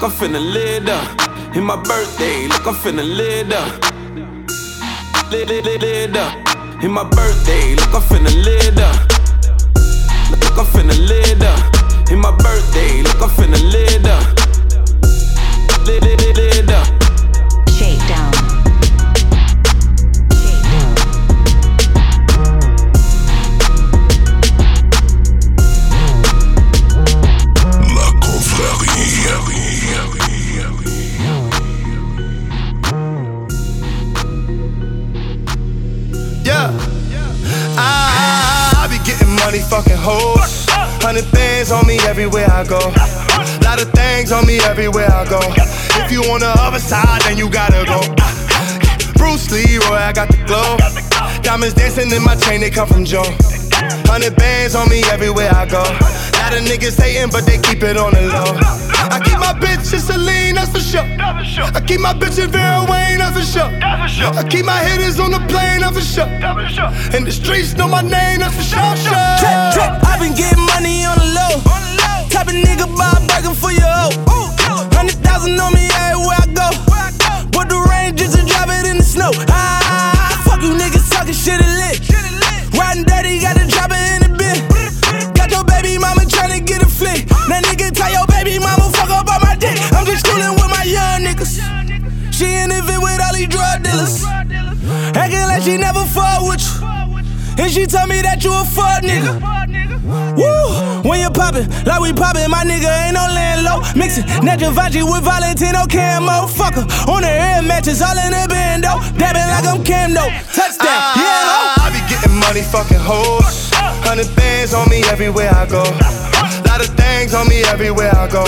Look, 0.00 0.12
I'm 0.12 0.16
finna 0.16 0.52
lit 0.52 0.88
up. 0.88 1.56
In 1.56 1.64
my 1.64 1.74
birthday, 1.74 2.46
look, 2.46 2.64
I'm 2.68 2.74
finna 2.76 3.02
lit 3.02 3.52
up. 3.52 3.82
Lit, 5.32 5.48
lit, 5.48 5.64
lit, 5.64 5.80
lit 5.80 6.16
up. 6.16 6.84
In 6.84 6.92
my 6.92 7.02
birthday, 7.02 7.74
look, 7.74 7.92
I'm 7.92 8.02
finna 8.02 8.30
lit 8.44 8.78
up. 8.78 8.94
Look, 10.30 10.56
I'm 10.56 10.66
finna 10.66 10.96
lit 11.08 11.42
up. 11.42 12.12
In 12.12 12.20
my 12.20 12.30
birthday, 12.36 13.02
look, 13.02 13.20
I'm 13.20 13.28
finna 13.30 13.58
lit 13.72 14.06
up. 14.06 14.22
Lit, 15.84 16.00
lit, 16.04 16.20
lit, 16.20 16.36
lit 16.36 16.70
up. 16.70 16.97
Hundred 41.00 41.30
bands 41.32 41.70
on 41.70 41.86
me 41.86 41.98
everywhere 42.00 42.50
I 42.50 42.64
go. 42.64 42.78
Lot 43.64 43.80
of 43.80 43.90
things 43.92 44.32
on 44.32 44.46
me 44.46 44.58
everywhere 44.60 45.10
I 45.10 45.24
go. 45.28 45.40
If 46.04 46.12
you 46.12 46.22
on 46.32 46.40
the 46.40 46.52
other 46.58 46.78
side, 46.78 47.22
then 47.22 47.38
you 47.38 47.48
gotta 47.48 47.84
go. 47.86 48.00
Bruce 49.14 49.50
Leroy, 49.50 49.96
I 49.96 50.12
got 50.12 50.28
the 50.28 50.38
glow. 50.46 50.76
Diamonds 51.42 51.74
dancing 51.74 52.10
in 52.12 52.22
my 52.22 52.34
chain, 52.36 52.60
they 52.60 52.70
come 52.70 52.88
from 52.88 53.04
Joe. 53.04 53.24
Hundred 54.10 54.36
bands 54.36 54.74
on 54.74 54.88
me 54.88 55.02
everywhere 55.10 55.50
I 55.54 55.66
go. 55.66 55.82
Lot 56.38 56.52
of 56.54 56.64
niggas 56.66 57.00
hating, 57.00 57.30
but 57.30 57.46
they 57.46 57.58
keep 57.58 57.82
it 57.82 57.96
on 57.96 58.12
the 58.12 58.22
low. 58.22 58.58
I 59.08 59.20
keep 59.24 59.37
my 59.52 59.58
bitch 59.60 59.92
in 59.94 60.00
Celine, 60.00 60.54
that's 60.56 60.70
for 60.70 60.80
sure. 60.80 61.00
I 61.00 61.80
keep 61.80 62.00
my 62.00 62.12
bitch 62.12 62.42
in 62.42 62.50
Vera 62.50 62.84
Wang, 62.84 63.18
that's 63.18 63.32
for 63.32 63.44
sure. 63.44 63.70
I 63.72 64.44
keep 64.48 64.64
my 64.64 64.80
hitters 64.84 65.18
on 65.18 65.30
the 65.30 65.40
plane, 65.48 65.80
that's 65.80 65.96
for 65.96 66.04
sure. 66.04 66.28
And 67.16 67.26
the 67.26 67.32
streets 67.32 67.74
know 67.74 67.88
my 67.88 68.02
name, 68.02 68.40
that's 68.40 68.54
for 68.56 68.62
sure. 68.62 68.96
sure. 68.96 69.16
Trip, 69.40 69.56
trip, 69.72 69.92
I 70.04 70.18
been 70.20 70.34
getting 70.36 70.64
money 70.76 71.04
on 71.08 71.16
the 71.16 71.28
low. 71.32 71.54
Type 72.28 72.48
of 72.48 72.56
nigga 72.60 72.86
buy 72.92 73.08
a 73.16 73.20
burger 73.24 73.54
for 73.56 73.72
your 73.72 73.88
hoe. 73.88 74.52
Hundred 74.92 75.16
thousand 75.24 75.56
on 75.56 75.72
me 75.72 75.88
everywhere 75.96 76.44
I 76.44 76.48
go. 76.52 76.68
Put 77.48 77.72
the 77.72 77.80
ranges 77.88 78.36
and 78.36 78.46
drive 78.46 78.68
it 78.68 78.84
in 78.84 78.98
the 78.98 79.06
snow. 79.06 79.32
Ah, 79.48 80.44
fuck 80.44 80.60
you 80.60 80.76
niggas 80.76 81.08
talking 81.08 81.32
shit 81.32 81.56
and 81.56 81.72
lit. 81.80 82.04
Riding 82.76 83.04
dirty, 83.08 83.40
got 83.40 83.56
the 83.56 83.64
chopper 83.64 83.96
in 83.96 84.28
the 84.28 84.30
bin. 84.36 84.60
Got 85.32 85.50
your 85.50 85.64
baby 85.64 85.96
mama 85.96 86.28
tryna 86.28 86.60
get 86.66 86.82
a 86.84 86.88
flick. 86.88 87.24
That 87.48 87.64
nigga 87.64 87.96
tell 87.96 88.12
your 88.12 88.26
baby 88.28 88.58
mama 88.58 88.77
fuck 89.60 89.74
up 89.74 89.82
on 89.82 89.90
my 89.90 89.92
dick. 89.92 89.92
I'm 89.92 90.06
just 90.06 90.24
coolin' 90.26 90.54
with 90.54 90.70
my 90.70 90.84
young 90.84 91.22
niggas. 91.24 91.58
She 92.32 92.44
in 92.44 92.70
the 92.70 92.82
vid 92.82 92.98
with 93.02 93.20
all 93.20 93.34
these 93.34 93.48
drug 93.48 93.82
dealers. 93.82 94.24
Acting 95.16 95.46
like 95.46 95.62
she 95.62 95.76
never 95.76 96.04
fought 96.04 96.42
with 96.42 96.62
you. 96.62 97.64
And 97.64 97.72
she 97.72 97.86
told 97.86 98.08
me 98.08 98.22
that 98.22 98.44
you 98.44 98.52
a 98.54 98.64
fuck 98.64 99.02
nigga. 99.02 99.34
Woo! 100.38 101.08
When 101.08 101.20
you 101.20 101.30
poppin', 101.30 101.68
like 101.84 102.00
we 102.00 102.12
poppin', 102.12 102.50
my 102.50 102.64
nigga 102.64 102.88
ain't 103.06 103.14
no 103.14 103.26
land 103.34 103.64
low. 103.64 103.82
Mixin' 103.96 104.24
natural 104.44 104.70
Vanji 104.70 105.02
with 105.02 105.24
Valentino 105.24 105.84
camo. 105.86 106.46
Fucker 106.46 106.86
on 107.08 107.22
the 107.22 107.30
air 107.30 107.62
matches, 107.62 108.00
all 108.00 108.16
in 108.16 108.30
the 108.30 108.46
bando. 108.48 109.02
Dabbing 109.18 109.48
like 109.50 109.66
I'm 109.66 109.82
Camdo. 109.82 110.30
Touchdown, 110.54 110.86
ah, 110.86 111.18
yeah. 111.18 111.82
I 111.82 111.90
be 111.90 112.00
getting 112.08 112.38
money, 112.38 112.62
fucking 112.62 113.02
hoes. 113.02 113.70
Hundred 114.06 114.30
bands 114.36 114.72
on 114.72 114.88
me 114.88 115.02
everywhere 115.10 115.50
I 115.52 115.66
go. 115.66 115.82
Lot 116.64 116.80
of 116.80 116.94
things 116.94 117.34
on 117.34 117.48
me 117.48 117.62
everywhere 117.64 118.14
I 118.14 118.28
go. 118.28 118.44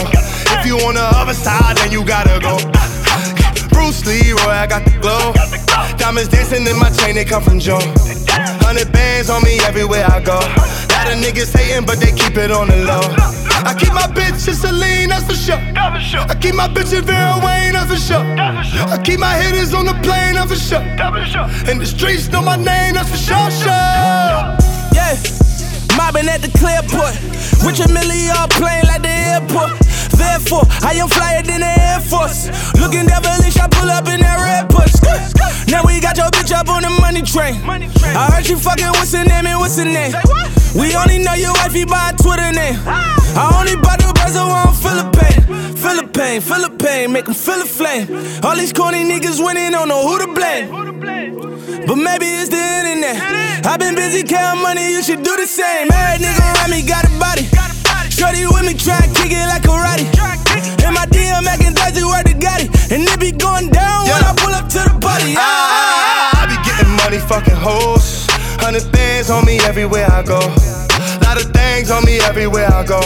If 0.61 0.67
you 0.67 0.77
on 0.87 0.95
the 0.95 1.09
other 1.17 1.33
side, 1.33 1.79
then 1.79 1.91
you 1.91 2.05
gotta 2.05 2.39
go. 2.39 2.59
Bruce 3.71 4.05
Leroy, 4.05 4.53
I 4.53 4.67
got 4.67 4.85
the 4.85 4.93
glow. 5.01 5.33
Diamonds 5.97 6.29
dancing 6.29 6.67
in 6.67 6.79
my 6.79 6.91
chain, 6.91 7.15
they 7.15 7.25
come 7.25 7.43
from 7.43 7.59
Joe. 7.59 7.81
Hundred 8.61 8.93
bands 8.93 9.31
on 9.31 9.43
me 9.43 9.59
everywhere 9.65 10.05
I 10.05 10.21
go. 10.21 10.37
Lot 10.37 11.09
of 11.09 11.17
niggas 11.17 11.57
hating, 11.57 11.87
but 11.87 11.99
they 11.99 12.13
keep 12.13 12.37
it 12.37 12.51
on 12.51 12.69
the 12.69 12.77
low. 12.85 13.01
I 13.65 13.75
keep 13.79 13.95
my 13.95 14.05
bitch 14.13 14.49
in 14.49 14.55
Celine, 14.55 15.09
that's 15.09 15.25
for 15.25 15.35
sure. 15.35 15.57
I 15.57 16.37
keep 16.39 16.55
my 16.55 16.69
bitch 16.69 16.93
in 16.93 17.05
Vera 17.05 17.41
Wang, 17.43 17.73
that's 17.73 17.91
for 17.91 17.97
sure. 17.97 18.21
I 18.21 19.01
keep 19.03 19.19
my 19.19 19.35
hitters 19.41 19.73
on 19.73 19.87
the 19.87 19.95
plane, 20.05 20.35
that's 20.35 20.53
for 20.53 20.61
sure. 20.61 20.83
And 21.71 21.81
the 21.81 21.87
streets 21.87 22.29
know 22.29 22.43
my 22.43 22.57
name, 22.57 22.95
that's 22.95 23.09
for 23.09 23.17
sure. 23.17 23.51
sure. 23.51 23.71
Yeah, 24.93 25.17
mobbing 26.01 26.29
at 26.33 26.41
the 26.41 26.49
Clearport. 26.57 27.15
Richard 27.61 27.93
Mille 27.93 28.33
all 28.33 28.49
playing 28.49 28.87
like 28.89 29.03
the 29.05 29.13
airport. 29.13 29.77
Therefore, 30.17 30.65
I 30.81 30.97
am 30.97 31.09
flyer 31.09 31.43
than 31.43 31.61
the 31.61 31.73
Air 31.89 32.01
Force. 32.01 32.49
Looking 32.81 33.05
devilish, 33.05 33.61
I 33.61 33.69
pull 33.69 33.91
up 33.93 34.09
in 34.09 34.21
that 34.25 34.39
red 34.41 34.65
push. 34.73 34.97
Now 35.69 35.85
we 35.85 36.01
got 36.01 36.17
your 36.17 36.31
bitch 36.33 36.53
up 36.57 36.69
on 36.69 36.83
the 36.83 36.91
money 37.05 37.23
train. 37.23 37.61
I 38.17 38.33
heard 38.33 38.49
you 38.49 38.57
fucking 38.57 38.91
what's 38.97 39.13
her 39.13 39.25
name 39.25 39.47
and 39.47 39.59
what's 39.61 39.77
her 39.77 39.85
name. 39.85 40.13
We 40.75 40.95
only 40.95 41.19
know 41.19 41.35
your 41.35 41.53
wifey 41.55 41.85
by 41.85 42.11
a 42.11 42.17
Twitter 42.17 42.53
name. 42.53 42.79
I 42.87 43.59
only 43.59 43.75
bought 43.77 43.99
the 43.99 44.13
buzzer 44.15 44.39
on 44.41 44.73
Philippine. 44.75 45.75
Philippine, 45.77 46.41
Philippine, 46.41 47.13
make 47.13 47.25
them 47.27 47.35
feel 47.35 47.61
a 47.63 47.65
flame. 47.67 48.07
All 48.45 48.55
these 48.57 48.73
corny 48.73 49.03
niggas 49.03 49.43
winning, 49.45 49.73
don't 49.73 49.89
know 49.89 50.07
who 50.07 50.19
to 50.25 50.29
blame. 50.33 50.71
But 51.87 51.97
maybe 51.97 52.27
it's 52.39 52.51
the 52.51 52.61
internet. 52.61 53.19
I've 53.67 53.81
been 53.81 53.95
busy 53.95 54.23
counting 54.23 54.63
money, 54.63 54.93
you 54.93 55.03
should 55.03 55.23
do 55.23 55.37
the 55.37 55.47
same. 55.47 55.91
Every 55.91 56.25
nigga 56.25 56.43
around 56.55 56.71
me 56.71 56.83
got 56.87 57.05
a 57.05 57.13
body. 57.19 57.51
Shorty 58.09 58.47
with 58.47 58.63
me, 58.63 58.75
try 58.75 59.01
and 59.03 59.11
kick 59.17 59.33
it 59.35 59.47
like 59.51 59.63
karate. 59.67 60.07
In 60.87 60.95
my 60.95 61.07
DM, 61.11 61.47
acting 61.51 61.75
thirsty, 61.75 62.05
where 62.05 62.23
the 62.23 62.35
got 62.39 62.63
it. 62.63 62.71
And 62.93 63.03
it 63.03 63.19
be 63.19 63.33
going 63.33 63.71
down 63.71 64.07
when 64.07 64.23
I 64.23 64.35
pull 64.39 64.55
up 64.55 64.69
to 64.71 64.81
the 64.87 64.95
party. 65.03 65.35
Ah, 65.37 66.43
I 66.43 66.47
be 66.47 66.57
getting 66.63 66.95
money, 66.95 67.19
fucking 67.19 67.59
hoes. 67.59 68.20
Hundred 68.71 68.93
things 68.93 69.31
on 69.31 69.45
me 69.47 69.59
everywhere 69.63 70.07
I 70.09 70.23
go. 70.23 70.39
Lot 71.27 71.45
of 71.45 71.51
things 71.51 71.91
on 71.91 72.05
me 72.05 72.21
everywhere 72.21 72.73
I 72.73 72.85
go. 72.87 73.01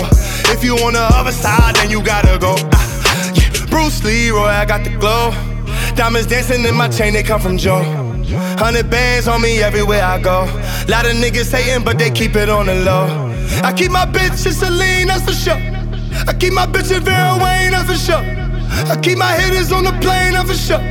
If 0.52 0.62
you 0.62 0.76
on 0.84 0.92
the 0.92 1.00
other 1.00 1.32
side, 1.32 1.76
then 1.76 1.88
you 1.88 2.02
gotta 2.02 2.38
go. 2.38 2.54
Ah, 2.74 3.32
yeah. 3.34 3.64
Bruce 3.70 4.04
Leroy, 4.04 4.44
I 4.44 4.66
got 4.66 4.84
the 4.84 4.90
glow. 4.90 5.30
Diamonds 5.96 6.26
dancing 6.28 6.66
in 6.66 6.74
my 6.74 6.88
chain, 6.88 7.14
they 7.14 7.22
come 7.22 7.40
from 7.40 7.56
Joe. 7.56 7.82
Hundred 8.58 8.90
bands 8.90 9.26
on 9.26 9.40
me 9.40 9.62
everywhere 9.62 10.04
I 10.04 10.20
go. 10.20 10.44
Lot 10.86 11.06
of 11.06 11.16
niggas 11.16 11.50
hating, 11.50 11.82
but 11.82 11.96
they 11.96 12.10
keep 12.10 12.36
it 12.36 12.50
on 12.50 12.66
the 12.66 12.74
low. 12.84 13.06
I 13.64 13.72
keep 13.72 13.90
my 13.90 14.04
bitch 14.04 14.44
in 14.44 14.52
Celine, 14.52 15.06
that's 15.06 15.24
for 15.24 15.32
sure. 15.32 15.56
I 16.28 16.34
keep 16.38 16.52
my 16.52 16.66
bitch 16.66 16.94
in 16.94 17.02
Vera 17.02 17.38
Wang, 17.40 17.70
that's 17.70 17.88
for 17.88 17.96
sure. 17.96 18.20
I 18.92 19.00
keep 19.02 19.16
my 19.16 19.32
hitters 19.32 19.72
on 19.72 19.84
the 19.84 19.92
plane, 19.92 20.34
that's 20.34 20.46
for 20.46 20.58
sure. 20.58 20.84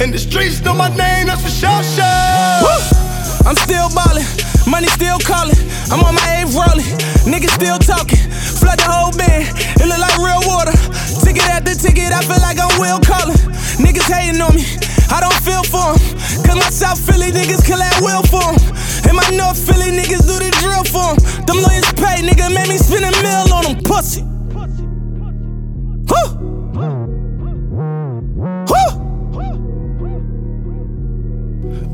And 0.00 0.14
the 0.14 0.20
streets 0.20 0.60
know 0.60 0.74
my 0.74 0.86
name, 0.86 1.26
that's 1.26 1.42
for 1.42 1.50
sure, 1.50 1.82
sure. 1.82 2.62
Woo! 2.62 3.07
I'm 3.48 3.56
still 3.56 3.88
ballin', 3.96 4.28
money 4.68 4.88
still 4.88 5.16
callin'. 5.24 5.56
I'm 5.88 6.04
on 6.04 6.12
my 6.12 6.20
A 6.36 6.44
rollin', 6.52 6.84
niggas 7.24 7.56
still 7.56 7.78
talkin'. 7.80 8.20
Flood 8.60 8.76
the 8.76 8.84
whole 8.84 9.08
band, 9.16 9.48
it 9.80 9.88
look 9.88 9.96
like 9.96 10.20
real 10.20 10.44
water. 10.44 10.76
Ticket 11.24 11.48
after 11.48 11.72
ticket, 11.72 12.12
I 12.12 12.20
feel 12.28 12.36
like 12.44 12.60
I'm 12.60 12.68
Will 12.76 13.00
Collin. 13.00 13.40
Niggas 13.80 14.04
hating 14.04 14.36
on 14.44 14.52
me, 14.52 14.68
I 15.08 15.24
don't 15.24 15.40
feel 15.40 15.64
for 15.64 15.96
them. 15.96 16.44
Cause 16.44 16.60
my 16.60 16.68
South 16.68 17.00
Philly 17.00 17.32
niggas 17.32 17.64
kill 17.64 17.80
that 17.80 17.96
will 18.04 18.20
for 18.28 18.44
them. 18.52 18.60
And 19.08 19.16
my 19.16 19.24
North 19.32 19.56
Philly 19.56 19.96
niggas 19.96 20.28
do 20.28 20.36
the 20.36 20.52
drill 20.60 20.84
for 20.84 21.16
them. 21.16 21.48
Them 21.48 21.64
lawyers 21.64 21.88
pay, 21.96 22.20
nigga, 22.20 22.52
made 22.52 22.68
me 22.68 22.76
spend 22.76 23.08
a 23.08 23.12
mill 23.24 23.48
on 23.56 23.64
them 23.64 23.80
pussy. 23.80 24.37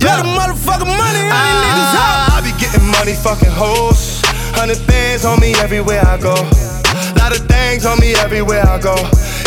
Yeah. 0.05 0.21
the 0.21 0.29
motherfucking 0.29 0.85
money 0.85 1.25
on 1.33 1.41
these 1.49 1.61
niggas 1.65 1.97
out. 1.97 2.37
I 2.37 2.41
be 2.45 2.53
getting 2.61 2.85
money, 2.93 3.15
fucking 3.17 3.51
hoes. 3.51 4.21
Hundred 4.53 4.85
bands 4.87 5.25
on 5.25 5.41
me 5.41 5.55
everywhere 5.57 6.05
I 6.05 6.19
go. 6.21 6.37
Lot 7.17 7.33
of 7.33 7.49
things 7.49 7.87
on 7.87 7.99
me 7.99 8.15
everywhere 8.15 8.63
I 8.69 8.79
go. 8.79 8.95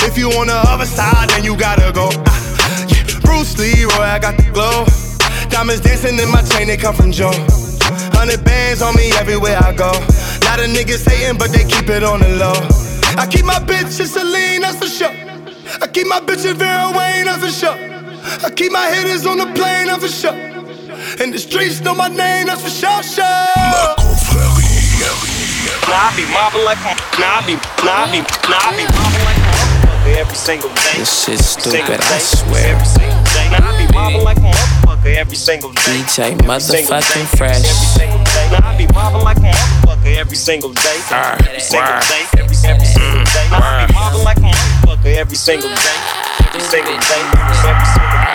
If 0.02 0.18
you 0.18 0.32
on 0.34 0.48
the 0.48 0.60
other 0.68 0.86
side, 0.86 1.30
then 1.30 1.44
you 1.44 1.56
gotta 1.56 1.94
go. 1.94 2.10
Ah, 2.26 2.86
yeah. 2.90 3.06
Bruce 3.22 3.58
Leroy, 3.58 4.02
I 4.02 4.20
got 4.20 4.36
the 4.38 4.50
glow. 4.52 4.86
Diamonds 5.50 5.82
dancing 5.82 6.18
in 6.18 6.30
my 6.30 6.42
chain, 6.42 6.68
they 6.68 6.78
come 6.78 6.96
from 6.96 7.12
Joe. 7.12 7.32
Hundred 8.18 8.44
bands 8.44 8.82
on 8.82 8.96
me 8.96 9.12
everywhere 9.14 9.58
I 9.62 9.74
go. 9.74 9.92
Lot 10.50 10.60
of 10.60 10.74
niggas 10.74 11.08
hating, 11.08 11.38
but 11.38 11.52
they 11.52 11.64
keep 11.66 11.88
it 11.90 12.04
on 12.04 12.20
the 12.20 12.30
low. 12.36 12.58
I 13.16 13.28
keep 13.30 13.46
my 13.46 13.60
bitch 13.60 14.00
in 14.00 14.08
Celine, 14.08 14.62
that's 14.62 14.78
for 14.78 14.90
sure. 14.90 15.14
I 15.82 15.88
keep 15.88 16.08
my 16.08 16.20
bitch 16.20 16.50
in 16.50 16.58
Vera 16.58 16.92
Wang, 16.92 17.26
that's 17.26 17.46
for 17.46 17.52
sure. 17.52 17.78
I 18.44 18.50
keep 18.50 18.72
my 18.72 18.92
hitters 18.92 19.26
on 19.26 19.38
the 19.38 19.46
plane, 19.56 19.88
that's 19.88 20.04
for 20.04 20.12
sure. 20.12 20.36
And 21.20 21.34
the 21.34 21.40
streets 21.40 21.82
know 21.82 21.96
my 21.96 22.10
name, 22.10 22.48
that's 22.48 22.62
for 22.62 22.70
sure, 22.70 23.04
sure. 23.04 23.24
La 23.24 23.96
confrérie. 23.98 24.68
Nah, 25.88 26.12
I 26.12 26.16
be 26.18 26.26
mobbing 26.36 26.66
like 26.66 26.84
a 26.84 26.94
nah, 27.16 27.40
I 27.40 27.46
be 27.48 27.56
nah, 27.56 28.04
I 28.04 28.12
be 28.12 28.20
nah, 28.20 28.60
I 28.60 28.76
be 28.76 28.84
mobbing 28.92 29.24
like 29.24 29.38
a 29.38 29.48
motherfucker 29.48 30.18
every 30.18 30.36
single 30.36 30.70
day. 30.70 31.00
This 31.00 31.24
shit's 31.24 31.46
stupid, 31.46 32.02
I 32.02 32.20
swear. 32.20 32.76
Every 32.76 32.86
single 32.86 33.24
day. 33.24 33.48
Nah, 33.52 33.72
I 33.72 33.88
be 33.88 33.94
mobbing 33.94 34.24
like 34.24 34.38
a 34.38 34.52
motherfucker 34.52 35.16
every 35.16 35.38
single 35.38 35.72
day. 35.72 36.04
DJ 36.04 36.38
motherfucking 36.40 37.38
fresh. 37.38 38.17
Nah, 38.52 38.64
I 38.64 38.78
be 38.78 38.88
mobbing 38.94 39.24
like 39.24 39.38
a 39.38 39.52
motherfucker 39.52 40.16
every 40.16 40.38
single 40.38 40.72
day. 40.72 41.00
Every 41.12 41.60
single 41.60 42.00
day. 42.08 42.24
Every, 42.38 42.56
every 42.64 42.86
single 42.86 43.24
day. 43.26 43.48
Nah, 43.52 43.60
I 43.60 43.88
be 43.88 43.94
mobbing 43.94 44.24
like 44.24 44.38
a 44.38 44.52
motherfucker 44.88 45.16
every 45.16 45.36
single 45.36 45.70
day. 45.70 45.98
Every 46.48 46.62
single 46.62 46.98
day. 46.98 47.24
Every 47.68 47.86
single 47.86 48.22
day. 48.22 48.27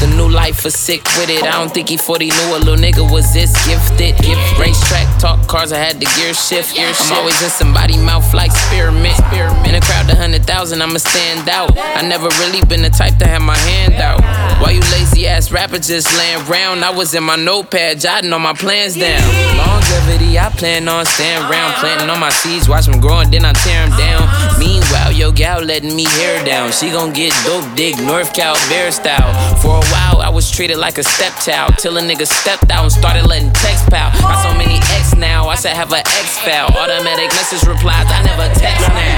The 0.00 0.06
new 0.16 0.28
life 0.28 0.64
was 0.64 0.74
sick 0.74 1.04
with 1.16 1.30
it. 1.30 1.42
I 1.42 1.52
don't 1.52 1.72
think 1.72 1.88
he 1.88 1.96
40 1.96 2.26
knew 2.26 2.56
a 2.56 2.58
little 2.58 2.76
nigga 2.76 3.10
was 3.10 3.32
this 3.32 3.50
gifted. 3.66 4.16
Gift 4.20 4.58
racetrack, 4.58 5.08
talk 5.18 5.46
cars, 5.48 5.72
I 5.72 5.78
had 5.78 5.96
the 6.00 6.06
gear 6.16 6.34
shift. 6.34 6.76
I'm 6.76 7.16
always 7.16 7.40
in 7.42 7.48
somebody 7.48 7.96
mouth 7.96 8.34
like 8.34 8.52
spearmint. 8.52 9.18
In 9.64 9.74
a 9.74 9.80
crowd 9.80 10.10
of 10.10 10.18
hundred 10.18 10.44
thousand, 10.44 10.82
I'ma 10.82 10.98
stand 10.98 11.48
out. 11.48 11.72
I 11.78 12.02
never 12.02 12.28
really 12.40 12.62
been 12.66 12.82
the 12.82 12.90
type 12.90 13.16
to 13.18 13.26
have 13.26 13.40
my 13.40 13.56
hand 13.56 13.94
out. 13.94 14.20
While 14.60 14.72
you 14.72 14.80
lazy 14.92 15.26
ass 15.26 15.50
rappers 15.50 15.88
just 15.88 16.12
laying 16.18 16.44
round, 16.46 16.84
I 16.84 16.90
was 16.90 17.14
in 17.14 17.24
my 17.24 17.36
notepad 17.36 18.00
jotting 18.00 18.32
all 18.32 18.38
my 18.38 18.52
plans 18.52 18.96
down. 18.96 19.24
Longevity, 19.56 20.38
I 20.38 20.50
plan 20.50 20.88
on 20.88 21.06
staying 21.06 21.42
around, 21.48 21.72
planting 21.80 22.10
on 22.10 22.20
my 22.20 22.30
seeds, 22.30 22.68
watch 22.68 22.86
them 22.86 23.00
and 23.00 23.32
then 23.32 23.44
I 23.44 23.52
tear 23.52 23.86
them 23.86 23.96
down. 23.96 24.58
Meanwhile, 24.58 25.12
yo 25.12 25.32
gal 25.32 25.62
letting 25.62 25.94
me 25.96 26.04
hair 26.04 26.44
down. 26.44 26.72
She 26.72 26.90
gon' 26.90 27.12
get 27.12 27.32
dope 27.44 27.64
dig 27.76 27.98
North 27.98 28.34
Cal 28.34 28.54
Bear 28.68 28.92
style. 28.92 29.32
For 29.62 29.85
while, 29.90 30.20
I 30.22 30.28
was 30.28 30.50
treated 30.50 30.78
like 30.78 30.98
a 30.98 31.02
stepchild. 31.04 31.78
Till 31.78 31.96
a 31.96 32.00
nigga 32.00 32.26
stepped 32.26 32.70
out 32.70 32.82
and 32.82 32.92
started 32.92 33.26
letting 33.26 33.52
text 33.52 33.88
pal. 33.90 34.10
Got 34.20 34.42
so 34.42 34.52
many 34.56 34.78
X 34.96 35.14
now, 35.14 35.48
I 35.48 35.54
said 35.56 35.74
have 35.74 35.92
a 35.92 35.98
X 35.98 36.38
file. 36.44 36.68
Automatic 36.76 37.30
message 37.34 37.66
replies, 37.66 38.06
I 38.08 38.22
never 38.22 38.48
text 38.54 38.88
now. 38.88 39.16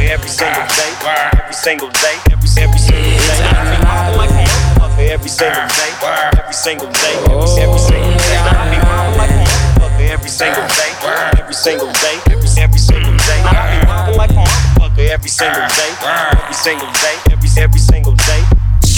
Every 0.00 0.28
single 0.28 0.66
day, 0.76 0.92
every 1.36 1.54
single 1.54 1.90
day, 1.90 2.16
every 2.32 2.48
single 2.48 2.78
day. 2.78 3.00
Every 5.10 5.28
single 5.28 5.66
day, 5.68 5.90
every 6.38 6.52
single 6.52 6.90
day, 6.92 7.16
every 7.58 7.78
single 7.78 8.08
day. 8.18 8.40
I 8.50 9.94
be 9.98 10.04
every 10.10 10.28
single 10.28 10.66
day, 10.68 10.92
every 11.38 11.54
single 11.54 11.92
day, 11.92 12.16
every 12.62 12.78
single 12.78 13.16
day. 13.16 13.40
I 13.44 14.10
be 14.10 14.16
like 14.16 14.30
a 14.30 14.34
motherfucker 14.34 15.08
every 15.08 15.30
single 15.30 15.66
day, 15.68 15.92
every 16.42 16.54
single 16.54 16.92
day, 16.92 17.16
every 17.32 17.48
every 17.62 17.80
single 17.80 18.12
day. 18.14 18.19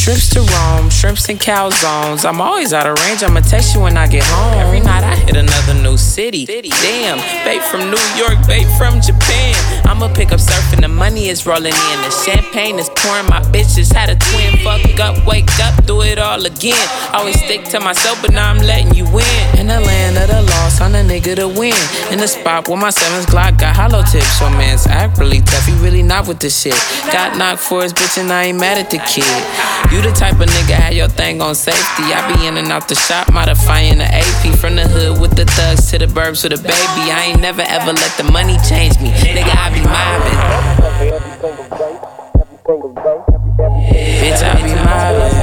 Trips 0.03 0.31
to 0.31 0.41
Rome, 0.41 0.91
shrimps 0.91 1.29
and 1.29 1.39
calzones. 1.39 2.29
I'm 2.29 2.41
always 2.41 2.73
out 2.73 2.89
of 2.89 2.99
range. 3.07 3.23
I'ma 3.23 3.39
text 3.39 3.73
you 3.73 3.83
when 3.83 3.97
I 3.97 4.09
get 4.09 4.25
home. 4.25 4.59
Every 4.59 4.81
night 4.81 5.05
I 5.05 5.15
hit 5.15 5.37
another 5.37 5.75
new 5.75 5.97
city. 5.97 6.45
Damn, 6.45 7.19
babe 7.47 7.63
from 7.63 7.89
New 7.89 8.03
York, 8.19 8.45
babe 8.49 8.67
from 8.77 9.01
Japan. 9.01 9.55
I'ma 9.87 10.13
pick 10.13 10.33
up 10.33 10.41
surfing. 10.41 10.81
The 10.81 10.89
money 10.89 11.29
is 11.29 11.47
rolling 11.47 11.67
in. 11.73 11.99
The 12.03 12.11
champagne 12.11 12.81
is 12.81 12.89
pouring. 12.97 13.29
My 13.29 13.43
bitches 13.55 13.95
had 13.95 14.11
a 14.11 14.17
twin. 14.17 14.59
Fuck 14.65 14.99
up, 14.99 15.25
wake 15.25 15.47
up, 15.63 15.87
do 15.87 16.03
it 16.03 16.19
all 16.19 16.45
again. 16.45 16.89
Always 17.13 17.39
stick 17.39 17.63
to 17.67 17.79
myself, 17.79 18.21
but 18.23 18.33
now 18.33 18.51
I'm 18.51 18.59
letting 18.59 18.93
you 18.95 19.05
win. 19.05 19.39
In 19.57 19.69
the 19.69 19.79
land 19.79 20.19
of 20.19 20.27
the 20.27 20.43
lost, 20.43 20.81
I'm 20.81 20.91
the 20.91 21.07
nigga 21.07 21.37
to 21.37 21.47
win. 21.47 21.79
In 22.11 22.19
the 22.19 22.27
spot 22.27 22.67
where 22.67 22.77
my 22.77 22.91
sevens 22.91 23.27
Glock 23.27 23.61
got 23.61 23.77
hollow 23.77 24.03
tips. 24.03 24.41
Your 24.41 24.51
man's 24.51 24.85
act 24.85 25.19
really 25.19 25.43
tough. 25.43 25.65
He 25.65 25.75
really 25.75 26.03
not 26.03 26.27
with 26.27 26.41
the 26.41 26.51
shit. 26.51 26.75
Got 27.13 27.39
knocked 27.39 27.61
for 27.61 27.85
his 27.85 27.93
bitch 27.93 28.19
and 28.19 28.33
I 28.33 28.47
ain't 28.47 28.59
mad 28.59 28.79
at 28.79 28.91
the 28.91 28.99
kid. 28.99 29.92
You 29.93 30.01
the 30.01 30.11
type 30.13 30.41
of 30.41 30.49
nigga 30.49 30.73
had 30.73 30.95
your 30.95 31.09
thing 31.09 31.43
on 31.43 31.55
safety. 31.55 32.05
I 32.17 32.25
be 32.33 32.47
in 32.47 32.57
and 32.57 32.73
out 32.73 32.89
the 32.89 32.95
shop, 32.95 33.31
modifying 33.31 33.99
the 33.99 34.09
AP. 34.09 34.57
From 34.57 34.77
the 34.77 34.89
hood 34.89 35.21
with 35.21 35.37
the 35.37 35.45
thugs 35.45 35.91
to 35.91 35.99
the 35.99 36.07
burbs 36.07 36.43
with 36.43 36.57
a 36.59 36.63
baby. 36.65 37.13
I 37.13 37.29
ain't 37.29 37.43
never 37.43 37.61
ever 37.61 37.93
let 37.93 38.17
the 38.17 38.25
money 38.25 38.57
change 38.65 38.99
me. 39.05 39.11
Nigga, 39.21 39.53
I 39.53 39.69
be 39.69 39.85
mobbing. 39.85 40.33
Bitch, 44.17 44.41
I 44.41 44.57
be 44.65 44.73
mobbing. 44.81 45.37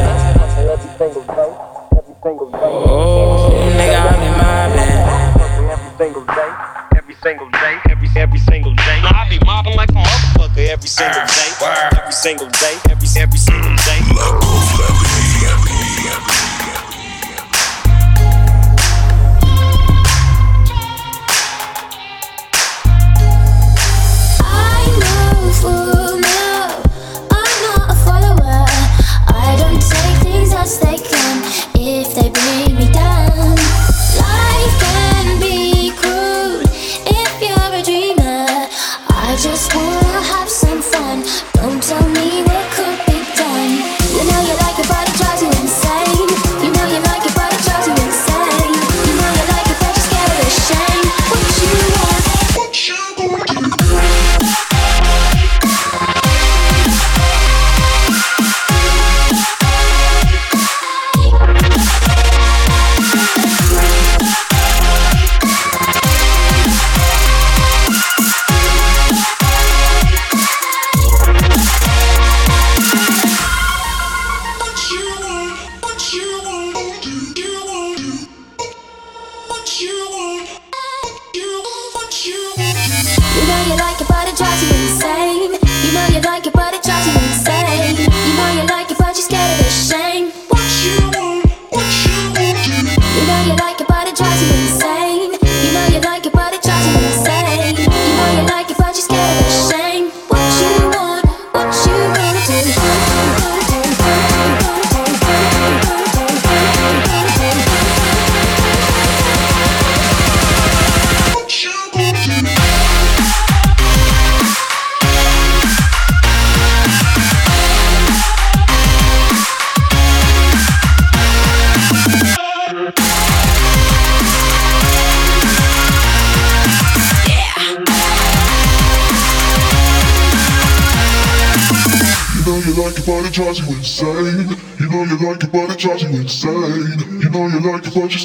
Oh, 2.89 3.53
nigga, 3.77 4.01
I 4.01 4.17
be 4.17 4.29
mobbing. 4.33 4.97
Every 5.69 5.93
single 6.01 6.25
day, 6.25 6.51
every 6.97 7.15
single 7.21 7.49
day, 7.51 7.77
single 10.89 11.21
day, 11.21 11.51
ah, 11.61 11.99
every 12.01 12.11
single 12.11 12.49
day, 12.49 12.75
every 12.89 13.07
every 13.21 13.37
single 13.37 13.75
day. 13.75 14.98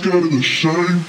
Scared 0.05 0.25
of 0.25 0.31
the 0.33 0.43
shame. 0.43 1.04